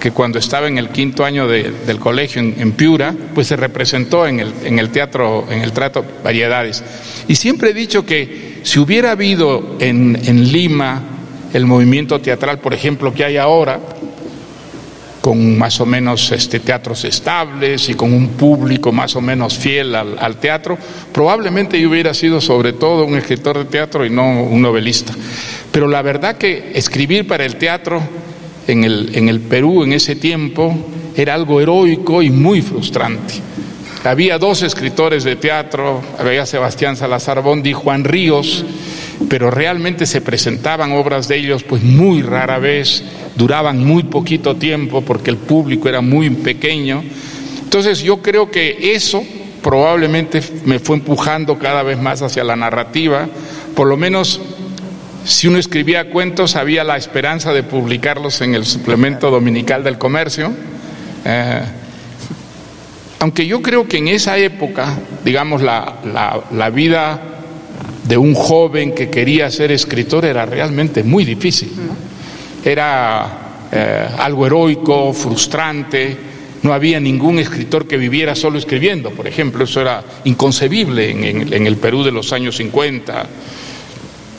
que 0.00 0.10
cuando 0.10 0.40
estaba 0.40 0.66
en 0.66 0.78
el 0.78 0.88
quinto 0.88 1.24
año 1.24 1.46
del 1.46 2.00
colegio 2.00 2.42
en, 2.42 2.72
Piura, 2.72 3.14
pues 3.36 3.46
se 3.46 3.54
representó 3.54 4.26
en 4.26 4.40
el, 4.40 4.52
en 4.64 4.80
el 4.80 4.90
teatro, 4.90 5.46
en 5.48 5.60
el 5.62 5.70
trato 5.70 6.04
Variedades. 6.24 6.82
Y 7.28 7.36
siempre 7.36 7.70
he 7.70 7.72
dicho 7.72 8.04
que 8.04 8.58
si 8.64 8.80
hubiera 8.80 9.12
habido 9.12 9.76
en, 9.78 10.20
en 10.24 10.50
Lima 10.50 11.02
el 11.52 11.66
movimiento 11.66 12.20
teatral, 12.20 12.58
por 12.58 12.74
ejemplo, 12.74 13.14
que 13.14 13.24
hay 13.24 13.36
ahora, 13.36 13.78
con 15.22 15.56
más 15.56 15.80
o 15.80 15.86
menos 15.86 16.32
este, 16.32 16.58
teatros 16.58 17.04
estables 17.04 17.88
y 17.88 17.94
con 17.94 18.12
un 18.12 18.30
público 18.30 18.90
más 18.90 19.14
o 19.14 19.20
menos 19.20 19.56
fiel 19.56 19.94
al, 19.94 20.36
teatro, 20.36 20.76
probablemente 21.12 21.80
yo 21.80 21.88
hubiera 21.88 22.12
sido 22.12 22.40
sobre 22.40 22.72
todo 22.72 23.04
un 23.04 23.16
escritor 23.16 23.56
de 23.56 23.64
teatro 23.66 24.04
y 24.04 24.10
no 24.10 24.42
un 24.42 24.60
novelista. 24.60 25.14
Pero 25.70 25.86
la 25.86 26.02
verdad 26.02 26.36
que 26.36 26.72
escribir 26.74 27.28
para 27.28 27.44
el 27.44 27.54
teatro 27.54 28.02
en 28.66 28.82
el, 28.82 29.12
en 29.14 29.28
el 29.28 29.38
Perú 29.40 29.84
en 29.84 29.92
ese 29.92 30.16
tiempo 30.16 30.76
era 31.16 31.34
algo 31.34 31.60
heroico 31.60 32.20
y 32.20 32.30
muy 32.30 32.60
frustrante. 32.60 33.34
había 34.02 34.38
dos 34.38 34.62
escritores 34.62 35.22
de 35.22 35.36
teatro, 35.36 36.02
había 36.18 36.46
Sebastián 36.46 36.96
Salazar 36.96 37.42
Bondi 37.42 37.70
y 37.70 37.74
Juan 37.74 38.02
Ríos, 38.02 38.64
pero 39.28 39.50
realmente 39.50 40.06
se 40.06 40.20
presentaban 40.20 40.92
obras 40.92 41.28
de 41.28 41.36
ellos 41.36 41.62
pues 41.62 41.82
muy 41.82 42.22
rara 42.22 42.58
vez, 42.58 43.04
duraban 43.36 43.84
muy 43.84 44.04
poquito 44.04 44.56
tiempo 44.56 45.02
porque 45.02 45.30
el 45.30 45.36
público 45.36 45.88
era 45.88 46.00
muy 46.00 46.30
pequeño. 46.30 47.02
Entonces 47.62 48.00
yo 48.00 48.22
creo 48.22 48.50
que 48.50 48.94
eso 48.94 49.24
probablemente 49.62 50.42
me 50.64 50.78
fue 50.78 50.96
empujando 50.96 51.58
cada 51.58 51.82
vez 51.82 51.98
más 51.98 52.22
hacia 52.22 52.44
la 52.44 52.56
narrativa, 52.56 53.28
por 53.74 53.86
lo 53.86 53.96
menos 53.96 54.40
si 55.24 55.46
uno 55.46 55.58
escribía 55.58 56.10
cuentos 56.10 56.56
había 56.56 56.84
la 56.84 56.96
esperanza 56.96 57.52
de 57.52 57.62
publicarlos 57.62 58.40
en 58.40 58.54
el 58.54 58.64
suplemento 58.64 59.30
dominical 59.30 59.84
del 59.84 59.98
comercio. 59.98 60.52
Eh, 61.24 61.62
aunque 63.20 63.46
yo 63.46 63.62
creo 63.62 63.86
que 63.86 63.98
en 63.98 64.08
esa 64.08 64.36
época, 64.36 64.98
digamos, 65.24 65.62
la, 65.62 66.70
vida 66.74 67.20
de 68.04 68.16
un 68.16 68.34
joven 68.34 68.94
que 68.94 69.08
quería 69.08 69.50
ser 69.50 69.70
escritor 69.72 70.24
era 70.24 70.44
realmente 70.44 71.02
muy 71.02 71.24
difícil. 71.24 71.70
Era 72.64 73.68
eh, 73.70 74.08
algo 74.18 74.46
heroico, 74.46 75.12
frustrante, 75.12 76.16
no 76.62 76.72
había 76.72 77.00
ningún 77.00 77.38
escritor 77.38 77.86
que 77.86 77.96
viviera 77.96 78.34
solo 78.34 78.58
escribiendo, 78.58 79.10
por 79.10 79.26
ejemplo, 79.26 79.64
eso 79.64 79.80
era 79.80 80.02
inconcebible 80.24 81.10
en, 81.10 81.66
el 81.66 81.76
Perú 81.76 82.04
de 82.04 82.12
los 82.12 82.32
años 82.32 82.56
50. 82.56 83.26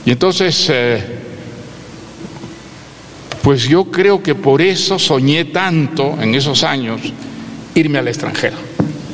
Y 0.05 0.11
entonces, 0.11 0.69
eh, 0.71 1.03
pues 3.41 3.63
yo 3.63 3.85
creo 3.85 4.23
que 4.23 4.35
por 4.35 4.61
eso 4.61 4.97
soñé 4.97 5.45
tanto 5.45 6.17
en 6.21 6.33
esos 6.33 6.63
años 6.63 7.01
irme 7.75 7.99
al 7.99 8.07
extranjero. 8.07 8.55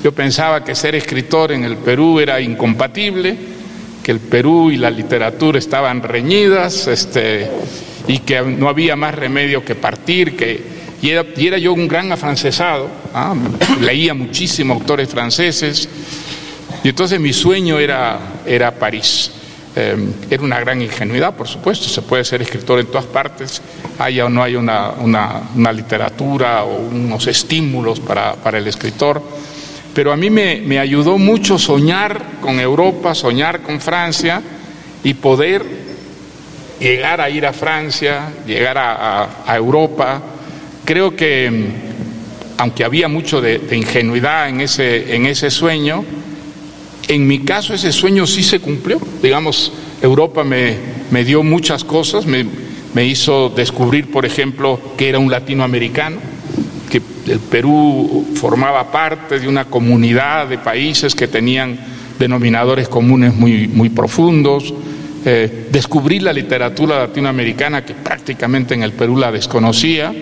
Yo 0.04 0.12
pensaba 0.12 0.64
que 0.64 0.76
ser 0.76 0.96
escritor 0.96 1.52
en 1.52 1.64
el 1.64 1.78
Perú 1.78 2.20
era 2.20 2.40
incompatible, 2.40 3.36
que 4.10 4.14
el 4.14 4.22
Perú 4.22 4.72
y 4.72 4.78
la 4.78 4.90
literatura 4.90 5.60
estaban 5.60 6.02
reñidas, 6.02 6.88
este, 6.88 7.48
y 8.08 8.18
que 8.18 8.42
no 8.42 8.68
había 8.68 8.96
más 8.96 9.14
remedio 9.14 9.64
que 9.64 9.76
partir, 9.76 10.36
que, 10.36 10.64
y, 11.00 11.10
era, 11.12 11.60
yo 11.60 11.74
un 11.74 11.88
gran 11.88 12.12
afrancesado, 12.12 12.90
¿ah? 13.14 13.36
leía 13.80 14.16
muchísimos 14.16 14.82
autores 14.82 15.10
franceses, 15.10 15.88
y 16.84 16.90
entonces 16.90 17.20
mi 17.20 17.34
sueño 17.34 17.78
era, 17.78 18.18
era 18.48 18.72
París. 18.72 19.30
Em, 19.76 20.12
era 20.28 20.42
una 20.42 20.60
gran 20.60 20.82
ingenuidad, 20.82 21.36
por 21.36 21.48
supuesto, 21.48 21.88
se 21.88 22.02
puede 22.02 22.24
ser 22.24 22.42
escritor 22.42 22.80
en 22.80 22.88
todas 22.88 23.06
partes, 23.06 23.62
haya 24.00 24.26
o 24.26 24.30
no 24.30 24.42
haya 24.42 24.58
una, 24.58 24.90
una, 25.54 25.72
literatura 25.72 26.64
o 26.64 26.80
unos 26.80 27.28
estímulos 27.28 28.00
para, 28.00 28.34
para 28.34 28.58
el 28.58 28.66
escritor 28.66 29.22
pero 29.94 30.12
a 30.12 30.18
mí 30.18 30.30
me, 30.30 30.80
ayudó 30.80 31.18
mucho 31.18 31.58
soñar 31.58 32.40
con 32.42 32.60
Europa, 32.60 33.16
soñar 33.16 33.62
con 33.62 33.82
Francia 33.82 34.42
y 35.04 35.14
poder 35.16 35.64
llegar 36.80 37.22
a 37.22 37.30
ir 37.30 37.46
a 37.46 37.54
Francia, 37.54 38.34
llegar 38.46 38.78
a, 38.78 39.56
Europa. 39.56 40.22
Creo 40.86 41.16
que, 41.16 41.52
aunque 42.58 42.84
había 42.84 43.08
mucho 43.08 43.42
de, 43.42 43.62
ingenuidad 43.72 44.50
en 44.50 44.62
ese, 44.62 45.16
en 45.16 45.26
ese 45.26 45.50
sueño, 45.50 46.06
en 47.08 47.28
mi 47.28 47.40
caso 47.40 47.74
ese 47.74 47.92
sueño 47.92 48.28
sí 48.28 48.44
se 48.44 48.60
cumplió. 48.60 49.02
Digamos, 49.22 49.72
Europa 50.02 50.44
me, 50.44 50.78
me 51.10 51.24
dio 51.24 51.42
muchas 51.42 51.84
cosas, 51.84 52.28
me, 52.28 52.46
me 52.94 53.06
hizo 53.06 53.50
descubrir, 53.50 54.12
por 54.12 54.26
ejemplo, 54.26 54.80
que 54.98 55.10
era 55.10 55.18
un 55.18 55.32
latinoamericano 55.32 56.29
que 56.90 57.02
el 57.28 57.40
Perú 57.40 58.28
formaba 58.36 58.92
parte 58.92 59.40
de 59.40 59.48
una 59.48 59.66
comunidad 59.66 60.48
de 60.48 60.58
países 60.58 61.16
que 61.16 61.28
tenían 61.28 61.78
denominadores 62.18 62.90
comunes 62.90 63.34
muy, 63.34 63.68
muy 63.68 63.90
profundos. 63.90 64.74
Eh, 65.26 65.68
descubrí 65.72 66.20
la 66.20 66.34
literatura 66.34 67.00
latinoamericana 67.00 67.86
que 67.86 67.94
prácticamente 67.94 68.74
en 68.74 68.84
el 68.84 68.94
Perú 68.94 69.18
la 69.18 69.32
desconocía, 69.32 70.14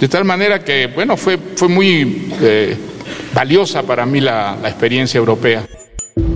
de 0.00 0.08
tal 0.08 0.24
manera 0.24 0.64
que, 0.64 0.86
bueno, 0.86 1.16
fue, 1.16 1.38
fue 1.56 1.68
muy 1.68 2.28
eh, 2.40 2.76
valiosa 3.34 3.82
para 3.82 4.06
mí 4.06 4.20
la 4.20 4.58
experiencia 4.64 5.18
europea. 5.18 5.66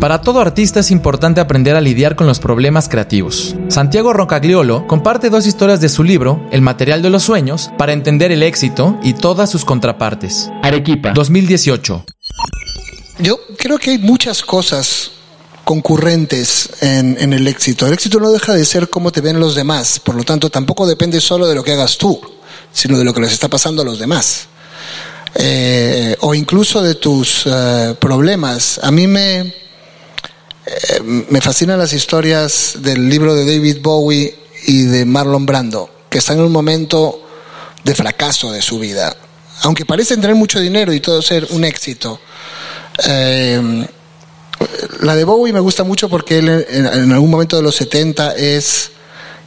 Para 0.00 0.20
todo 0.20 0.40
artista 0.40 0.80
es 0.80 0.90
importante 0.90 1.40
aprender 1.40 1.76
a 1.76 1.80
lidiar 1.80 2.16
con 2.16 2.26
los 2.26 2.40
problemas 2.40 2.88
creativos. 2.88 3.54
Santiago 3.68 4.12
Rocagliolo 4.12 4.86
comparte 4.86 5.30
dos 5.30 5.46
historias 5.46 5.80
de 5.80 5.88
su 5.88 6.02
libro, 6.02 6.46
El 6.50 6.60
material 6.60 7.02
de 7.02 7.10
los 7.10 7.22
sueños, 7.22 7.70
para 7.78 7.92
entender 7.92 8.32
el 8.32 8.42
éxito 8.42 8.98
y 9.02 9.14
todas 9.14 9.50
sus 9.50 9.64
contrapartes. 9.64 10.50
Arequipa, 10.62 11.12
2018. 11.12 12.04
Yo 13.20 13.38
creo 13.58 13.78
que 13.78 13.92
hay 13.92 13.98
muchas 13.98 14.42
cosas 14.42 15.12
concurrentes 15.64 16.70
en, 16.80 17.16
en, 17.20 17.32
el 17.32 17.46
éxito. 17.46 17.86
El 17.86 17.92
éxito 17.92 18.18
no 18.18 18.32
deja 18.32 18.54
de 18.54 18.64
ser 18.64 18.90
cómo 18.90 19.12
te 19.12 19.20
ven 19.20 19.38
los 19.38 19.54
demás, 19.54 20.00
por 20.00 20.16
lo 20.16 20.24
tanto 20.24 20.50
tampoco 20.50 20.86
depende 20.86 21.20
solo 21.20 21.46
de 21.46 21.54
lo 21.54 21.62
que 21.62 21.72
hagas 21.72 21.98
tú, 21.98 22.20
sino 22.72 22.98
de 22.98 23.04
lo 23.04 23.14
que 23.14 23.20
les 23.20 23.32
está 23.32 23.48
pasando 23.48 23.82
a 23.82 23.84
los 23.84 23.98
demás. 23.98 24.48
Eh, 25.34 26.16
o 26.20 26.34
incluso 26.34 26.82
de 26.82 26.94
tus 26.94 27.44
eh, 27.46 27.94
problemas. 27.98 28.78
A 28.82 28.90
mí 28.90 29.06
me, 29.06 29.54
me 31.04 31.40
fascinan 31.40 31.78
las 31.78 31.92
historias 31.92 32.74
del 32.78 33.08
libro 33.08 33.34
de 33.34 33.44
David 33.44 33.78
Bowie 33.80 34.36
y 34.66 34.82
de 34.82 35.04
Marlon 35.04 35.46
Brando, 35.46 35.90
que 36.08 36.18
están 36.18 36.38
en 36.38 36.44
un 36.44 36.52
momento 36.52 37.22
de 37.84 37.94
fracaso 37.94 38.52
de 38.52 38.62
su 38.62 38.78
vida. 38.78 39.16
Aunque 39.62 39.84
parecen 39.84 40.20
tener 40.20 40.36
mucho 40.36 40.60
dinero 40.60 40.92
y 40.92 41.00
todo 41.00 41.22
ser 41.22 41.46
un 41.50 41.64
éxito. 41.64 42.20
Eh, 43.06 43.86
la 45.00 45.16
de 45.16 45.24
Bowie 45.24 45.52
me 45.52 45.60
gusta 45.60 45.84
mucho 45.84 46.08
porque 46.08 46.38
él 46.38 46.66
en, 46.68 47.12
algún 47.12 47.30
momento 47.30 47.56
de 47.56 47.62
los 47.62 47.74
70 47.76 48.36
es 48.36 48.90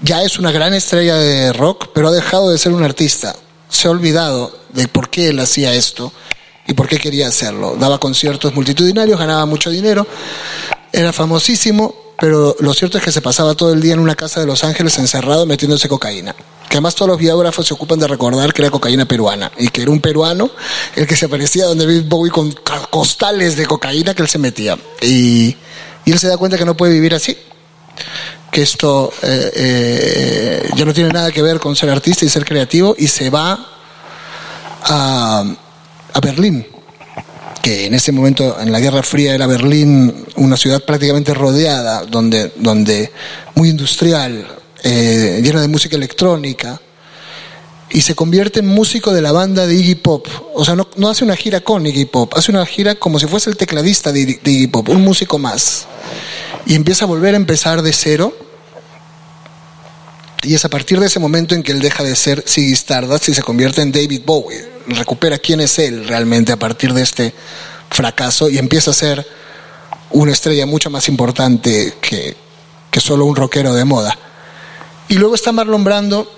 ya 0.01 0.23
es 0.23 0.38
una 0.38 0.51
gran 0.51 0.73
estrella 0.73 1.15
de 1.15 1.54
rock, 1.54 1.89
pero 1.93 2.10
ha 2.10 2.12
dejado 2.12 2.49
de 2.49 2.58
ser 2.58 2.73
un 2.73 2.84
artista. 2.84 3.36
Se 3.69 3.88
ha 3.88 3.91
olvidado 3.91 4.58
de 4.73 4.88
por 4.88 5.10
qué 5.10 5.30
él 5.30 5.39
hacía 5.39 5.73
esto 5.73 6.12
y 6.67 6.73
por 6.73 6.88
qué 6.88 6.97
quería 6.97 7.28
hacerlo. 7.28 7.75
Daba 7.80 7.97
conciertos 7.97 8.54
multitudinarios, 8.54 9.17
ganaba 9.17 9.45
mucho 9.45 9.69
dinero, 9.69 10.06
era 10.95 11.12
famosísimo, 11.12 11.93
pero 12.19 12.55
lo 12.60 12.73
cierto 12.73 12.97
es 12.97 13.03
que 13.03 13.12
se 13.12 13.21
pasaba 13.21 13.53
todo 13.53 13.73
el 13.73 13.81
día 13.81 13.93
en 13.93 13.99
una 13.99 14.15
casa 14.15 14.39
de 14.39 14.45
Los 14.45 14.63
Ángeles 14.63 14.97
encerrado 14.97 15.45
metiéndose 15.45 15.89
cocaína. 15.89 16.34
Que 16.34 16.77
además 16.77 16.95
todos 16.95 17.10
los 17.10 17.19
biógrafos 17.19 17.67
se 17.67 17.73
ocupan 17.73 17.99
de 17.99 18.08
recordar 18.08 18.53
que 18.53 18.62
era 18.62 18.71
cocaína 18.71 19.05
peruana 19.05 19.51
y 19.58 19.67
que 19.67 19.81
era 19.81 19.91
un 19.91 19.99
peruano 19.99 20.49
el 20.95 21.05
que 21.05 21.15
se 21.15 21.25
aparecía 21.25 21.65
donde 21.65 21.86
David 21.86 22.05
Bowie 22.08 22.31
con 22.31 22.53
costales 22.89 23.58
de 23.58 23.65
cocaína 23.65 24.13
que 24.13 24.21
él 24.21 24.29
se 24.29 24.38
metía. 24.38 24.77
Y, 25.01 25.55
él 26.05 26.19
se 26.19 26.27
da 26.27 26.38
cuenta 26.38 26.58
que 26.58 26.65
no 26.65 26.77
puede 26.77 26.93
vivir 26.93 27.15
así, 27.15 27.36
que 28.51 28.62
esto 28.62 29.12
eh, 29.23 29.51
eh, 29.55 30.69
ya 30.75 30.86
no 30.86 30.93
tiene 30.93 31.10
nada 31.10 31.31
que 31.31 31.41
ver 31.41 31.60
con 31.60 31.75
ser 31.75 31.89
artista 31.89 32.25
y 32.25 32.29
ser 32.29 32.45
creativo 32.45 32.95
y 32.97 33.08
se 33.08 33.31
va 33.31 33.67
a, 34.84 35.43
a 36.13 36.19
Berlín 36.21 36.65
que 37.65 37.88
en 37.88 37.95
ese 37.95 38.12
momento, 38.12 38.62
en 38.62 38.71
la 38.71 38.80
Guerra 38.80 39.01
Fría, 39.01 39.34
era 39.34 39.47
Berlín 39.47 40.13
una 40.36 40.56
ciudad 40.56 40.84
prácticamente 40.84 41.34
rodeada, 41.34 42.06
donde, 42.06 42.51
donde 42.58 43.12
muy 43.56 43.69
industrial, 43.69 44.45
eh, 44.84 45.41
llena 45.43 45.62
de 45.62 45.67
música 45.67 45.95
electrónica, 45.95 46.80
y 47.89 48.01
se 48.01 48.13
convierte 48.13 48.60
en 48.60 48.67
músico 48.67 49.12
de 49.12 49.23
la 49.23 49.32
banda 49.32 49.65
de 49.65 49.73
Iggy 49.73 49.95
Pop. 49.95 50.28
O 50.54 50.63
sea, 50.63 50.75
no, 50.75 50.88
no 50.97 51.10
hace 51.10 51.23
una 51.23 51.36
gira 51.36 51.62
con 51.62 51.88
Iggy 51.88 52.06
Pop, 52.06 52.36
hace 52.38 52.51
una 52.51 52.63
gira 52.67 52.93
como 52.93 53.17
si 53.17 53.25
fuese 53.25 53.49
el 53.49 53.58
tecladista 53.58 54.12
de, 54.12 54.39
de 54.43 54.51
Iggy 54.51 54.67
Pop, 54.67 54.88
un 54.89 55.01
músico 55.01 55.39
más. 55.39 55.88
Y 56.67 56.75
empieza 56.75 57.06
a 57.06 57.08
volver 57.08 57.34
a 57.34 57.38
empezar 57.38 57.82
de 57.82 57.93
cero. 57.93 58.32
Y 60.45 60.53
es 60.53 60.63
a 60.63 60.69
partir 60.69 60.99
de 60.99 61.08
ese 61.08 61.19
momento 61.19 61.55
en 61.55 61.63
que 61.63 61.71
él 61.71 61.81
deja 61.81 62.03
de 62.03 62.15
ser 62.15 62.43
Ziggy 62.47 62.73
Stardust 62.73 63.29
y 63.29 63.34
se 63.34 63.41
convierte 63.41 63.81
en 63.81 63.91
David 63.91 64.21
Bowie 64.25 64.75
recupera 64.88 65.39
quién 65.39 65.60
es 65.62 65.79
él 65.79 66.08
realmente 66.08 66.51
a 66.51 66.58
partir 66.58 66.93
de 66.93 67.01
este 67.01 67.34
fracaso 67.89 68.49
y 68.49 68.58
empieza 68.58 68.91
a 68.91 68.93
ser 68.93 69.25
una 70.12 70.31
estrella 70.31 70.65
mucho 70.65 70.89
más 70.89 71.08
importante 71.08 71.95
que, 72.01 72.36
que 72.91 72.99
solo 72.99 73.25
un 73.25 73.36
rockero 73.36 73.73
de 73.73 73.86
moda. 73.86 74.17
Y 75.08 75.15
luego 75.15 75.36
está 75.36 75.51
Marlon 75.51 75.84
Brando, 75.84 76.31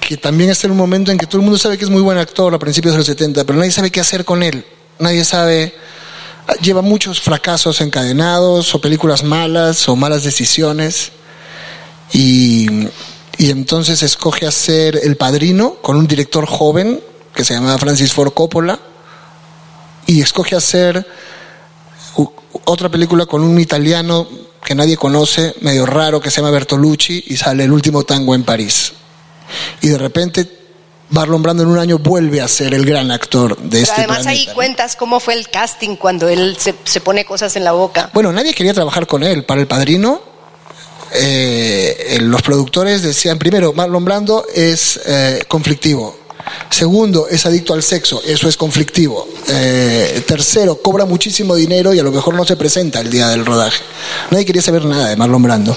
que 0.00 0.16
también 0.16 0.50
está 0.50 0.66
en 0.66 0.72
un 0.72 0.78
momento 0.78 1.10
en 1.10 1.18
que 1.18 1.26
todo 1.26 1.38
el 1.38 1.44
mundo 1.44 1.58
sabe 1.58 1.78
que 1.78 1.84
es 1.84 1.90
muy 1.90 2.02
buen 2.02 2.18
actor 2.18 2.54
a 2.54 2.58
principios 2.58 2.94
de 2.94 2.98
los 2.98 3.06
70, 3.06 3.44
pero 3.44 3.58
nadie 3.58 3.72
sabe 3.72 3.90
qué 3.90 4.00
hacer 4.00 4.24
con 4.24 4.42
él. 4.42 4.64
Nadie 4.98 5.24
sabe, 5.24 5.74
lleva 6.62 6.82
muchos 6.82 7.20
fracasos 7.20 7.80
encadenados 7.80 8.74
o 8.74 8.80
películas 8.80 9.22
malas 9.22 9.88
o 9.88 9.96
malas 9.96 10.24
decisiones. 10.24 11.12
Y 12.12 12.88
y 13.38 13.50
entonces 13.50 14.02
escoge 14.02 14.46
hacer 14.46 14.98
El 15.02 15.16
Padrino 15.16 15.74
con 15.82 15.96
un 15.96 16.06
director 16.06 16.46
joven 16.46 17.00
que 17.34 17.44
se 17.44 17.54
llamaba 17.54 17.76
Francis 17.78 18.12
Ford 18.12 18.32
Coppola 18.32 18.78
y 20.06 20.22
escoge 20.22 20.56
hacer 20.56 21.06
otra 22.64 22.88
película 22.88 23.26
con 23.26 23.42
un 23.42 23.60
italiano 23.60 24.26
que 24.64 24.74
nadie 24.74 24.96
conoce, 24.96 25.54
medio 25.60 25.84
raro, 25.84 26.20
que 26.20 26.30
se 26.30 26.40
llama 26.40 26.50
Bertolucci 26.50 27.24
y 27.26 27.36
sale 27.36 27.64
El 27.64 27.72
último 27.72 28.04
tango 28.04 28.34
en 28.34 28.42
París. 28.42 28.94
Y 29.82 29.88
de 29.88 29.98
repente 29.98 30.50
Marlon 31.10 31.42
Brando 31.42 31.62
en 31.62 31.68
un 31.68 31.78
año 31.78 31.98
vuelve 31.98 32.40
a 32.40 32.48
ser 32.48 32.72
el 32.72 32.86
gran 32.86 33.10
actor 33.10 33.56
de 33.58 33.68
Pero 33.68 33.82
este 33.82 34.00
además 34.00 34.26
ahí 34.26 34.48
cuentas 34.54 34.96
cómo 34.96 35.20
fue 35.20 35.34
el 35.34 35.50
casting 35.50 35.96
cuando 35.96 36.28
él 36.28 36.56
se, 36.58 36.74
se, 36.84 37.00
pone 37.00 37.24
cosas 37.24 37.54
en 37.54 37.64
la 37.64 37.72
boca. 37.72 38.10
Bueno, 38.14 38.32
nadie 38.32 38.54
quería 38.54 38.72
trabajar 38.74 39.06
con 39.06 39.22
él. 39.22 39.44
Para 39.44 39.60
El 39.60 39.68
Padrino, 39.68 40.35
eh, 41.12 42.18
los 42.20 42.42
productores 42.42 43.02
decían, 43.02 43.38
primero, 43.38 43.72
Marlon 43.72 44.04
Brando 44.04 44.46
es 44.52 45.00
eh, 45.06 45.42
conflictivo. 45.48 46.16
Segundo, 46.70 47.26
es 47.28 47.44
adicto 47.46 47.74
al 47.74 47.82
sexo, 47.82 48.22
eso 48.24 48.48
es 48.48 48.56
conflictivo. 48.56 49.26
Eh, 49.48 50.22
tercero, 50.26 50.76
cobra 50.76 51.04
muchísimo 51.04 51.54
dinero 51.54 51.92
y 51.92 51.98
a 51.98 52.02
lo 52.02 52.12
mejor 52.12 52.34
no 52.34 52.44
se 52.44 52.56
presenta 52.56 53.00
el 53.00 53.10
día 53.10 53.28
del 53.28 53.44
rodaje. 53.44 53.82
Nadie 54.30 54.44
quería 54.44 54.62
saber 54.62 54.84
nada 54.84 55.08
de 55.08 55.16
Marlon 55.16 55.42
Brando. 55.42 55.76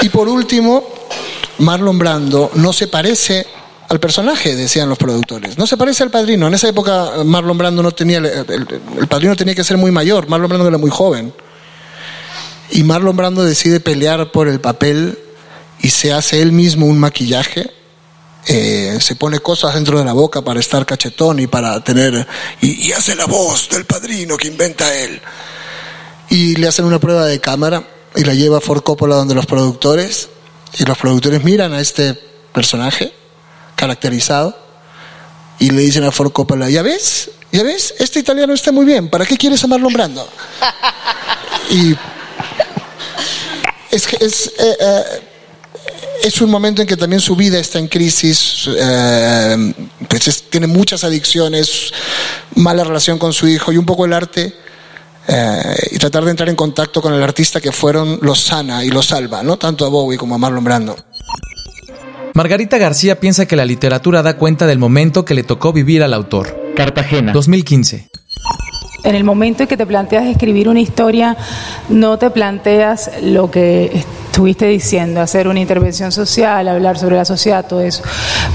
Y 0.00 0.08
por 0.10 0.28
último, 0.28 0.84
Marlon 1.58 1.98
Brando 1.98 2.50
no 2.54 2.72
se 2.72 2.88
parece 2.88 3.46
al 3.88 4.00
personaje, 4.00 4.54
decían 4.54 4.88
los 4.88 4.98
productores. 4.98 5.58
No 5.58 5.66
se 5.66 5.76
parece 5.76 6.02
al 6.02 6.10
padrino. 6.10 6.46
En 6.46 6.54
esa 6.54 6.68
época 6.68 7.12
Marlon 7.24 7.58
Brando 7.58 7.82
no 7.82 7.92
tenía, 7.92 8.18
el, 8.18 9.08
padrino 9.08 9.36
tenía 9.36 9.54
que 9.54 9.64
ser 9.64 9.76
muy 9.76 9.90
mayor, 9.90 10.28
Marlon 10.28 10.48
Brando 10.48 10.68
era 10.68 10.78
muy 10.78 10.90
joven. 10.90 11.32
Y 12.74 12.82
Marlon 12.82 13.16
Brando 13.16 13.44
decide 13.44 13.78
pelear 13.78 14.32
por 14.32 14.48
el 14.48 14.60
papel 14.60 15.16
y 15.80 15.90
se 15.90 16.12
hace 16.12 16.42
él 16.42 16.50
mismo 16.50 16.86
un 16.86 16.98
maquillaje. 16.98 17.70
Eh, 18.48 18.98
se 19.00 19.14
pone 19.14 19.38
cosas 19.38 19.74
dentro 19.74 19.96
de 19.96 20.04
la 20.04 20.12
boca 20.12 20.42
para 20.42 20.58
estar 20.58 20.84
cachetón 20.84 21.38
y 21.38 21.46
para 21.46 21.82
tener 21.84 22.26
y, 22.60 22.88
y 22.88 22.92
hace 22.92 23.14
la 23.14 23.26
voz 23.26 23.68
del 23.70 23.86
padrino 23.86 24.36
que 24.36 24.48
inventa 24.48 24.92
él 24.94 25.22
y 26.28 26.56
le 26.56 26.68
hacen 26.68 26.84
una 26.84 26.98
prueba 26.98 27.24
de 27.24 27.40
cámara 27.40 27.84
y 28.14 28.22
la 28.24 28.34
lleva 28.34 28.58
a 28.58 28.60
Ford 28.60 28.82
Coppola 28.82 29.14
donde 29.14 29.34
los 29.34 29.46
productores 29.46 30.28
y 30.76 30.84
los 30.84 30.98
productores 30.98 31.42
miran 31.42 31.72
a 31.72 31.80
este 31.80 32.12
personaje 32.52 33.14
caracterizado 33.76 34.58
y 35.58 35.70
le 35.70 35.80
dicen 35.80 36.04
a 36.04 36.10
Ford 36.10 36.32
Coppola, 36.32 36.68
¿ya 36.68 36.82
ves? 36.82 37.30
¿Ya 37.50 37.62
ves? 37.62 37.94
Este 37.98 38.18
italiano 38.18 38.52
está 38.52 38.72
muy 38.72 38.84
bien, 38.84 39.08
¿para 39.08 39.24
qué 39.24 39.38
quieres 39.38 39.62
a 39.64 39.68
Marlon 39.68 39.92
Brando? 39.92 40.28
Y 41.70 41.96
es, 43.94 44.12
es, 44.20 44.46
eh, 44.58 44.76
eh, 44.80 45.02
es 46.24 46.40
un 46.40 46.50
momento 46.50 46.82
en 46.82 46.88
que 46.88 46.96
también 46.96 47.20
su 47.20 47.36
vida 47.36 47.58
está 47.58 47.78
en 47.78 47.88
crisis, 47.88 48.68
eh, 48.76 49.72
pues 50.08 50.44
tiene 50.50 50.66
muchas 50.66 51.04
adicciones, 51.04 51.92
mala 52.56 52.84
relación 52.84 53.18
con 53.18 53.32
su 53.32 53.46
hijo 53.46 53.72
y 53.72 53.76
un 53.76 53.86
poco 53.86 54.04
el 54.04 54.12
arte 54.12 54.52
y 55.90 55.96
tratar 55.96 56.22
de 56.24 56.32
entrar 56.32 56.50
en 56.50 56.56
contacto 56.56 57.00
con 57.00 57.14
el 57.14 57.22
artista 57.22 57.58
que 57.58 57.72
fueron 57.72 58.18
los 58.20 58.40
sana 58.40 58.84
y 58.84 58.90
los 58.90 59.06
salva, 59.06 59.42
¿no? 59.42 59.56
Tanto 59.56 59.86
a 59.86 59.88
Bowie 59.88 60.18
como 60.18 60.34
a 60.34 60.38
Marlon 60.38 60.62
Brando. 60.62 60.96
Margarita 62.34 62.76
García 62.76 63.20
piensa 63.20 63.46
que 63.46 63.56
la 63.56 63.64
literatura 63.64 64.22
da 64.22 64.36
cuenta 64.36 64.66
del 64.66 64.78
momento 64.78 65.24
que 65.24 65.32
le 65.32 65.42
tocó 65.42 65.72
vivir 65.72 66.02
al 66.02 66.12
autor. 66.12 66.74
Cartagena, 66.76 67.32
2015. 67.32 68.10
En 69.04 69.14
el 69.14 69.22
momento 69.22 69.62
en 69.62 69.68
que 69.68 69.76
te 69.76 69.86
planteas 69.86 70.24
escribir 70.24 70.68
una 70.68 70.80
historia, 70.80 71.36
no 71.88 72.18
te 72.18 72.30
planteas 72.30 73.10
lo 73.22 73.50
que 73.50 74.04
estuviste 74.34 74.66
diciendo, 74.66 75.20
hacer 75.20 75.46
una 75.46 75.60
intervención 75.60 76.10
social, 76.10 76.66
hablar 76.66 76.98
sobre 76.98 77.14
la 77.14 77.24
sociedad, 77.24 77.64
todo 77.66 77.82
eso. 77.82 78.02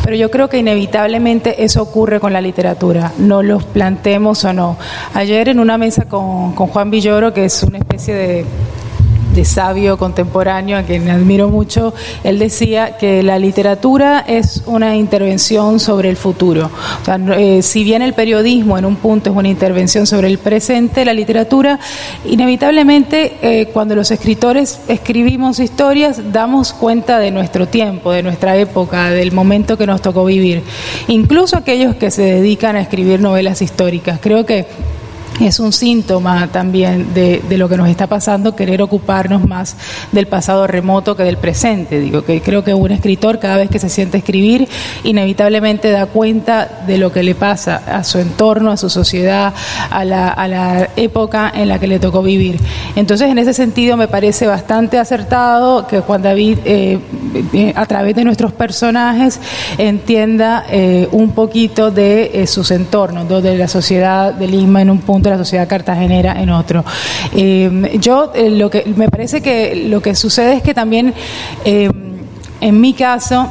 Pero 0.04 0.18
yo 0.18 0.30
creo 0.30 0.50
que 0.50 0.58
inevitablemente 0.58 1.64
eso 1.64 1.82
ocurre 1.82 2.20
con 2.20 2.34
la 2.34 2.42
literatura, 2.42 3.14
no 3.18 3.44
los 3.44 3.64
planteemos 3.64 4.44
o 4.44 4.52
no. 4.52 4.78
Ayer 5.14 5.48
en 5.48 5.60
una 5.60 5.78
mesa 5.78 6.04
con, 6.06 6.54
con 6.54 6.68
Juan 6.68 6.92
Villoro, 6.92 7.34
que 7.34 7.46
es 7.46 7.64
una 7.64 7.78
especie 7.78 8.14
de 8.14 8.46
sabio 9.46 9.98
contemporáneo 9.98 10.78
a 10.78 10.84
quien 10.84 11.10
admiro 11.10 11.50
mucho, 11.50 11.94
él 12.24 12.40
decía 12.40 12.98
que 12.98 13.24
la 13.24 13.40
literatura 13.40 14.24
es 14.28 14.64
una 14.66 14.96
intervención 14.96 15.80
sobre 15.80 16.10
el 16.10 16.18
futuro. 16.18 16.70
Eh, 17.38 17.62
si 17.62 17.84
bien 17.84 18.02
el 18.02 18.14
periodismo 18.14 18.78
en 18.78 18.86
un 18.86 18.96
punto 18.96 19.30
es 19.30 19.36
una 19.36 19.48
intervención 19.48 20.08
sobre 20.08 20.28
el 20.28 20.38
presente, 20.38 21.06
la 21.06 21.14
literatura, 21.14 21.80
inevitablemente, 22.26 23.38
eh, 23.42 23.68
cuando 23.74 23.96
los 23.96 24.12
escritores 24.12 24.80
escribimos 24.88 25.60
historias, 25.60 26.32
damos 26.32 26.74
cuenta 26.74 27.20
de 27.20 27.32
nuestro 27.32 27.68
tiempo, 27.68 28.12
de 28.12 28.24
nuestra 28.24 28.58
época, 28.58 29.10
del 29.12 29.32
momento 29.32 29.78
que 29.78 29.88
nos 29.88 30.02
tocó 30.02 30.26
vivir. 30.26 30.64
Incluso 31.08 31.58
aquellos 31.58 31.96
que 31.96 32.12
se 32.12 32.24
dedican 32.24 32.76
a 32.76 32.82
escribir 32.82 33.20
novelas 33.20 33.62
históricas. 33.62 34.20
Creo 34.22 34.46
que 34.46 34.68
es 35.40 35.60
un 35.60 35.72
síntoma 35.72 36.48
también 36.52 37.14
de, 37.14 37.42
lo 37.58 37.70
que 37.70 37.78
nos 37.78 37.88
está 37.88 38.08
pasando, 38.08 38.56
querer 38.56 38.82
ocuparnos 38.82 39.48
más 39.48 39.76
del 40.12 40.28
pasado 40.28 40.68
remoto 40.68 41.16
que 41.16 41.24
del 41.24 41.38
presente. 41.38 42.00
Digo 42.00 42.24
que 42.24 42.42
creo 42.42 42.64
que 42.64 42.74
un 42.74 42.92
escritor 42.92 43.40
cada 43.40 43.58
vez 43.58 43.70
que 43.70 43.80
se 43.80 43.90
siente 43.90 44.18
escribir, 44.18 44.68
inevitablemente 45.04 45.92
da 45.92 46.08
cuenta 46.08 46.84
de 46.86 46.98
lo 46.98 47.12
que 47.12 47.24
le 47.24 47.36
pasa 47.36 47.82
a 47.88 48.04
su 48.04 48.20
entorno, 48.20 48.72
a 48.72 48.78
su 48.78 48.90
sociedad, 48.90 49.54
a 49.90 50.04
la, 50.06 50.90
época 50.96 51.52
en 51.56 51.70
la 51.70 51.80
que 51.80 51.88
le 51.88 52.00
tocó 52.00 52.22
vivir. 52.22 52.60
Entonces, 52.96 53.30
en 53.30 53.38
ese 53.38 53.54
sentido, 53.54 53.96
me 53.96 54.08
parece 54.08 54.48
bastante 54.48 54.98
acertado 54.98 55.88
que 55.88 56.00
Juan 56.00 56.22
David, 56.22 56.58
eh, 56.66 57.00
eh, 57.54 57.74
a 57.76 57.86
través 57.86 58.16
de 58.16 58.24
nuestros 58.24 58.52
personajes, 58.52 59.40
entienda 59.78 60.66
eh, 60.70 61.08
un 61.12 61.32
poquito 61.32 61.92
de 61.92 62.46
sus 62.48 62.72
entornos, 62.72 63.28
de 63.42 63.58
la 63.58 63.68
sociedad 63.68 64.34
de 64.34 64.48
Lima 64.48 64.82
en 64.82 64.90
un 64.90 65.00
punto 65.00 65.19
la 65.28 65.38
sociedad 65.38 65.68
cartagenera 65.68 66.42
en 66.42 66.50
otro. 66.50 66.86
Eh, 67.36 67.98
yo 68.00 68.32
eh, 68.34 68.50
lo 68.50 68.70
que 68.70 68.86
me 68.96 69.10
parece 69.10 69.42
que 69.42 69.76
lo 69.88 70.02
que 70.02 70.16
sucede 70.16 70.54
es 70.54 70.64
que 70.64 70.74
también 70.74 71.14
eh, 71.66 71.90
en 72.62 72.82
mi 72.82 72.94
caso 72.94 73.50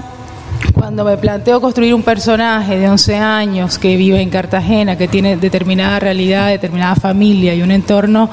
cuando 0.72 1.04
me 1.04 1.16
planteo 1.16 1.60
construir 1.60 1.94
un 1.94 2.02
personaje 2.02 2.78
de 2.78 2.88
11 2.88 3.16
años 3.16 3.78
que 3.78 3.96
vive 3.96 4.20
en 4.20 4.30
Cartagena, 4.30 4.96
que 4.96 5.06
tiene 5.06 5.36
determinada 5.36 5.98
realidad, 6.00 6.48
determinada 6.48 6.94
familia 6.96 7.54
y 7.54 7.62
un 7.62 7.70
entorno, 7.70 8.30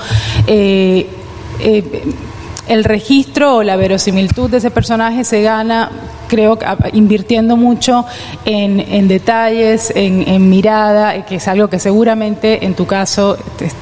el 2.68 2.84
registro 2.84 3.58
o 3.58 3.64
la 3.64 3.76
verosimilitud 3.76 4.50
de 4.50 4.58
ese 4.58 4.72
personaje 4.72 5.24
se 5.24 5.42
gana 5.42 5.92
creo, 6.28 6.58
invirtiendo 6.94 7.56
mucho 7.56 8.06
en, 8.46 9.08
detalles, 9.08 9.92
en, 9.96 10.50
mirada, 10.50 11.16
eh, 11.16 11.26
que 11.28 11.36
es 11.36 11.48
algo 11.48 11.70
que 11.70 11.80
seguramente 11.80 12.66
en 12.66 12.74
tu 12.74 12.86
caso 12.86 13.38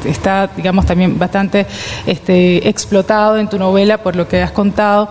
está, 0.06 0.50
digamos, 0.56 0.86
también 0.86 1.17
bastante 1.17 1.65
este, 2.06 2.67
explotado 2.67 3.38
en 3.38 3.48
tu 3.48 3.58
novela 3.58 3.98
por 3.98 4.15
lo 4.15 4.28
que 4.28 4.41
has 4.41 4.52
contado. 4.52 5.10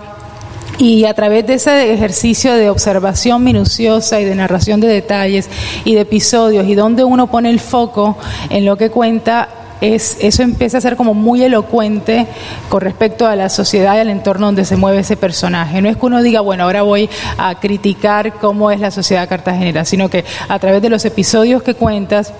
Y 0.78 1.04
a 1.04 1.14
través 1.14 1.46
de 1.46 1.54
ese 1.54 1.92
ejercicio 1.92 2.54
de 2.54 2.70
observación 2.70 3.44
minuciosa 3.44 4.20
y 4.20 4.24
de 4.24 4.34
narración 4.34 4.80
de 4.80 4.88
detalles 4.88 5.48
y 5.84 5.94
de 5.94 6.00
episodios 6.00 6.66
y 6.66 6.74
donde 6.74 7.04
uno 7.04 7.26
pone 7.26 7.50
el 7.50 7.60
foco 7.60 8.16
en 8.48 8.64
lo 8.64 8.76
que 8.76 8.90
cuenta, 8.90 9.48
es, 9.82 10.16
eso 10.20 10.42
empieza 10.42 10.78
a 10.78 10.80
ser 10.80 10.96
como 10.96 11.12
muy 11.12 11.42
elocuente 11.42 12.26
con 12.68 12.80
respecto 12.80 13.26
a 13.26 13.36
la 13.36 13.48
sociedad 13.48 13.96
y 13.96 13.98
al 13.98 14.08
entorno 14.08 14.46
donde 14.46 14.64
se 14.64 14.76
mueve 14.76 15.00
ese 15.00 15.16
personaje. 15.16 15.82
No 15.82 15.88
es 15.88 15.96
que 15.96 16.06
uno 16.06 16.22
diga, 16.22 16.40
bueno, 16.40 16.64
ahora 16.64 16.82
voy 16.82 17.10
a 17.36 17.56
criticar 17.56 18.34
cómo 18.34 18.70
es 18.70 18.80
la 18.80 18.90
sociedad 18.90 19.28
cartagenera, 19.28 19.84
sino 19.84 20.08
que 20.08 20.24
a 20.48 20.58
través 20.58 20.80
de 20.82 20.88
los 20.88 21.04
episodios 21.04 21.62
que 21.62 21.74
cuentas, 21.74 22.32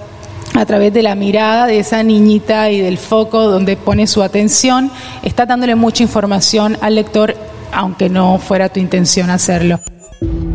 a 0.55 0.65
través 0.67 0.93
de 0.93 1.03
la 1.03 1.15
mirada 1.15 1.67
de 1.67 1.81
esa 1.81 2.03
niñita 2.03 2.71
y 2.71 2.81
del 2.81 2.97
foco 2.97 3.51
donde 3.51 3.77
pone 3.77 4.07
su 4.07 4.23
atención, 4.23 4.91
está 5.23 5.45
dándole 5.45 5.75
mucha 5.75 6.05
información 6.05 6.79
al 6.81 6.95
lector, 6.95 7.35
aunque 7.73 8.09
no 8.09 8.39
fuera 8.39 8.69
tu 8.69 8.79
intención 8.79 9.31
hacerlo. 9.31 9.81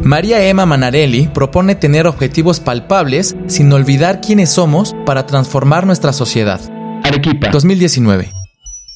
María 0.03 0.41
Emma 0.47 0.65
Manarelli 0.65 1.27
propone 1.27 1.75
tener 1.75 2.07
objetivos 2.07 2.61
palpables 2.61 3.35
sin 3.47 3.73
olvidar 3.73 4.21
quiénes 4.21 4.51
somos 4.51 4.95
para 5.05 5.25
transformar 5.25 5.85
nuestra 5.85 6.13
sociedad. 6.13 6.61
Arequipa. 7.03 7.49
2019. 7.49 8.29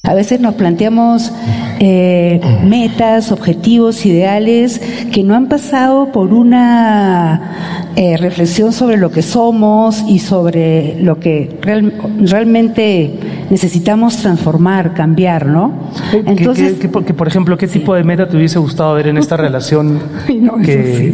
A 0.04 0.16
veces 0.16 0.40
nos 0.40 0.56
planteamos 0.56 1.32
eh, 1.80 2.42
metas, 2.64 3.32
objetivos, 3.32 4.04
ideales 4.06 4.82
que 5.14 5.24
no 5.24 5.36
han 5.36 5.48
pasado 5.48 6.12
por 6.12 6.34
una 6.34 7.92
eh, 7.96 8.18
reflexión 8.18 8.74
sobre 8.74 8.98
lo 8.98 9.12
que 9.12 9.22
somos 9.22 10.04
y 10.08 10.18
sobre 10.18 11.00
lo 11.02 11.20
que 11.20 11.56
realmente 11.62 13.20
necesitamos 13.52 14.16
transformar, 14.16 14.94
cambiar, 14.94 15.46
¿no? 15.46 15.74
Entonces, 16.14 16.80
¿Qué, 16.80 16.88
por 16.88 17.28
ejemplo, 17.28 17.58
¿qué 17.58 17.68
tipo 17.68 17.94
de 17.94 18.04
meta 18.04 18.28
te 18.28 18.38
hubiese 18.38 18.58
gustado 18.60 18.94
ver 18.96 19.08
en 19.08 19.18
esta 19.18 19.36
relación? 19.36 20.00
que, 20.66 21.14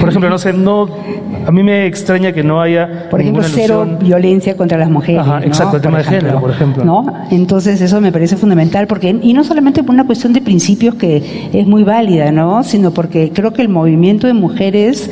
Por 0.00 0.08
ejemplo, 0.08 0.28
no 0.28 0.36
sé, 0.36 0.52
no, 0.52 0.88
a 1.46 1.52
mí 1.52 1.62
me 1.62 1.86
extraña 1.86 2.32
que 2.32 2.42
no 2.42 2.60
haya. 2.60 3.08
Por 3.08 3.20
ejemplo, 3.20 3.44
cero 3.44 3.86
violencia 4.00 4.56
contra 4.56 4.76
las 4.76 4.90
mujeres. 4.90 5.22
Ajá, 5.22 5.40
exacto, 5.44 5.76
el 5.76 5.82
tema 5.82 5.98
de 5.98 6.04
género, 6.04 6.40
por 6.40 6.50
ejemplo. 6.50 6.84
¿no? 6.84 7.06
Entonces, 7.30 7.80
eso 7.80 8.00
me 8.00 8.10
parece 8.10 8.36
fundamental, 8.36 8.88
porque 8.88 9.16
y 9.22 9.32
no 9.32 9.44
solamente 9.44 9.84
por 9.84 9.94
una 9.94 10.06
cuestión 10.06 10.32
de 10.32 10.40
principios 10.40 10.96
que 10.96 11.50
es 11.52 11.66
muy 11.68 11.84
válida, 11.84 12.32
¿no? 12.32 12.64
Sino 12.64 12.90
porque 12.90 13.30
creo 13.32 13.52
que 13.52 13.62
el 13.62 13.68
movimiento 13.68 14.26
de 14.26 14.34
mujeres 14.34 15.08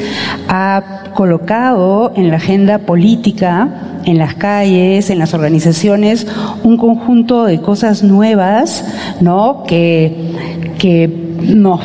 ha 0.49 1.05
colocado 1.15 2.13
en 2.17 2.31
la 2.31 2.37
agenda 2.37 2.79
política 2.79 3.94
en 4.05 4.19
las 4.19 4.35
calles, 4.35 5.11
en 5.11 5.19
las 5.19 5.35
organizaciones, 5.35 6.27
un 6.63 6.77
conjunto 6.77 7.45
de 7.45 7.61
cosas 7.61 8.03
nuevas, 8.03 8.85
¿no? 9.21 9.65
Que, 9.67 10.15
que 10.79 11.09
nos 11.41 11.81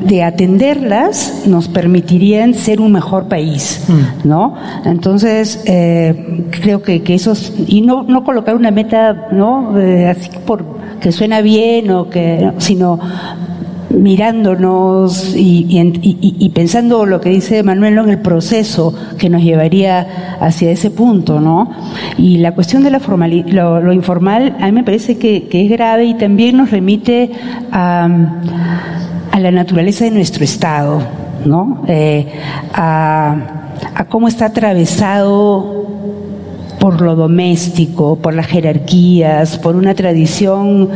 de 0.00 0.22
atenderlas 0.22 1.42
nos 1.46 1.68
permitirían 1.68 2.54
ser 2.54 2.80
un 2.80 2.92
mejor 2.92 3.26
país, 3.26 3.84
¿no? 4.24 4.54
Entonces, 4.84 5.62
eh, 5.66 6.44
creo 6.50 6.82
que, 6.82 7.02
que 7.02 7.14
eso, 7.14 7.32
y 7.66 7.80
no, 7.80 8.04
no 8.04 8.22
colocar 8.22 8.54
una 8.54 8.70
meta, 8.70 9.28
¿no? 9.32 9.78
Eh, 9.78 10.06
así 10.06 10.30
por 10.46 10.78
que 11.00 11.12
suena 11.12 11.40
bien 11.40 11.90
o 11.90 12.08
que, 12.10 12.52
sino 12.58 12.98
mirándonos 13.90 15.34
y, 15.34 16.52
pensando 16.54 17.06
lo 17.06 17.20
que 17.20 17.30
dice 17.30 17.62
Manuel 17.62 17.98
en 17.98 18.10
el 18.10 18.18
proceso 18.18 18.94
que 19.18 19.30
nos 19.30 19.42
llevaría 19.42 20.36
hacia 20.40 20.70
ese 20.70 20.90
punto, 20.90 21.40
¿no? 21.40 21.70
Y 22.16 22.38
la 22.38 22.54
cuestión 22.54 22.82
de 22.82 22.90
la 22.90 22.98
lo, 22.98 23.80
lo, 23.80 23.92
informal 23.92 24.56
a 24.60 24.66
mí 24.66 24.72
me 24.72 24.84
parece 24.84 25.18
que, 25.18 25.48
es 25.50 25.70
grave 25.70 26.04
y 26.04 26.14
también 26.14 26.56
nos 26.56 26.70
remite 26.70 27.30
a, 27.72 28.08
la 29.38 29.50
naturaleza 29.52 30.04
de 30.04 30.10
nuestro 30.10 30.44
Estado, 30.44 31.00
¿no? 31.44 31.84
Eh, 31.86 32.26
a 32.74 34.04
cómo 34.08 34.28
está 34.28 34.46
atravesado 34.46 35.87
por 36.78 37.00
lo 37.00 37.16
doméstico, 37.16 38.16
por 38.16 38.34
las 38.34 38.46
jerarquías, 38.46 39.58
por 39.58 39.76
una 39.76 39.94
tradición 39.94 40.88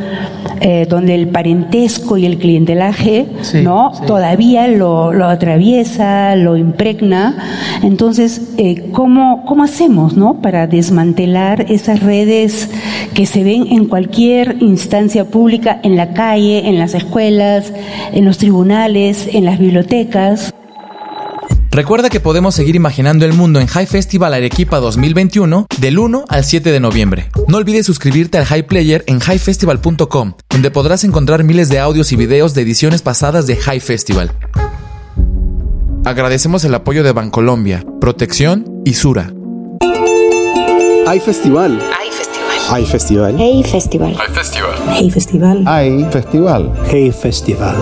eh, 0.60 0.86
donde 0.88 1.14
el 1.14 1.28
parentesco 1.28 2.16
y 2.16 2.26
el 2.26 2.38
clientelaje 2.38 3.26
no 3.62 3.92
todavía 4.06 4.68
lo, 4.68 5.10
atraviesa, 5.24 6.36
lo 6.36 6.56
impregna. 6.56 7.36
Entonces, 7.82 8.52
eh, 8.58 8.90
¿cómo, 8.92 9.44
¿cómo 9.44 9.64
hacemos 9.64 10.16
no 10.16 10.40
para 10.40 10.66
desmantelar 10.66 11.66
esas 11.68 12.00
redes 12.00 12.70
que 13.14 13.26
se 13.26 13.42
ven 13.42 13.66
en 13.68 13.86
cualquier 13.86 14.56
instancia 14.60 15.24
pública, 15.24 15.80
en 15.82 15.96
la 15.96 16.12
calle, 16.12 16.68
en 16.68 16.78
las 16.78 16.94
escuelas, 16.94 17.72
en 18.12 18.24
los 18.24 18.38
tribunales, 18.38 19.28
en 19.32 19.44
las 19.44 19.58
bibliotecas? 19.58 20.54
Recuerda 21.72 22.10
que 22.10 22.20
podemos 22.20 22.54
seguir 22.54 22.76
imaginando 22.76 23.24
el 23.24 23.32
mundo 23.32 23.58
en 23.58 23.66
High 23.66 23.86
Festival 23.86 24.34
Arequipa 24.34 24.78
2021 24.78 25.68
del 25.80 25.98
1 25.98 26.26
al 26.28 26.44
7 26.44 26.70
de 26.70 26.80
noviembre. 26.80 27.30
No 27.48 27.56
olvides 27.56 27.86
suscribirte 27.86 28.36
al 28.36 28.44
High 28.44 28.66
Player 28.66 29.02
en 29.06 29.16
highfestival.com, 29.16 30.34
donde 30.50 30.70
podrás 30.70 31.02
encontrar 31.02 31.44
miles 31.44 31.70
de 31.70 31.78
audios 31.78 32.12
y 32.12 32.16
videos 32.16 32.52
de 32.52 32.60
ediciones 32.60 33.00
pasadas 33.00 33.46
de 33.46 33.56
High 33.56 33.80
Festival. 33.80 34.32
Agradecemos 36.04 36.62
el 36.64 36.74
apoyo 36.74 37.02
de 37.02 37.12
Bancolombia, 37.12 37.82
Protección 38.02 38.82
y 38.84 38.92
Sura. 38.92 39.32
Hay 41.06 41.20
festival. 41.20 41.80
Hay 41.98 42.10
festival. 42.10 42.58
Hay 42.68 42.84
festival. 42.84 43.36
Hey 43.38 43.64
festival. 43.64 44.16
Hay 44.20 44.28
festival. 44.28 44.76
Hey 44.90 45.10
festival. 45.10 45.64
Hay 45.66 46.04
festival. 46.10 46.72
Hey 46.90 47.12
festival. 47.12 47.76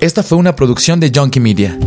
Esta 0.00 0.24
fue 0.24 0.36
una 0.36 0.56
producción 0.56 0.98
de 0.98 1.12
Junkie 1.14 1.38
Media. 1.38 1.78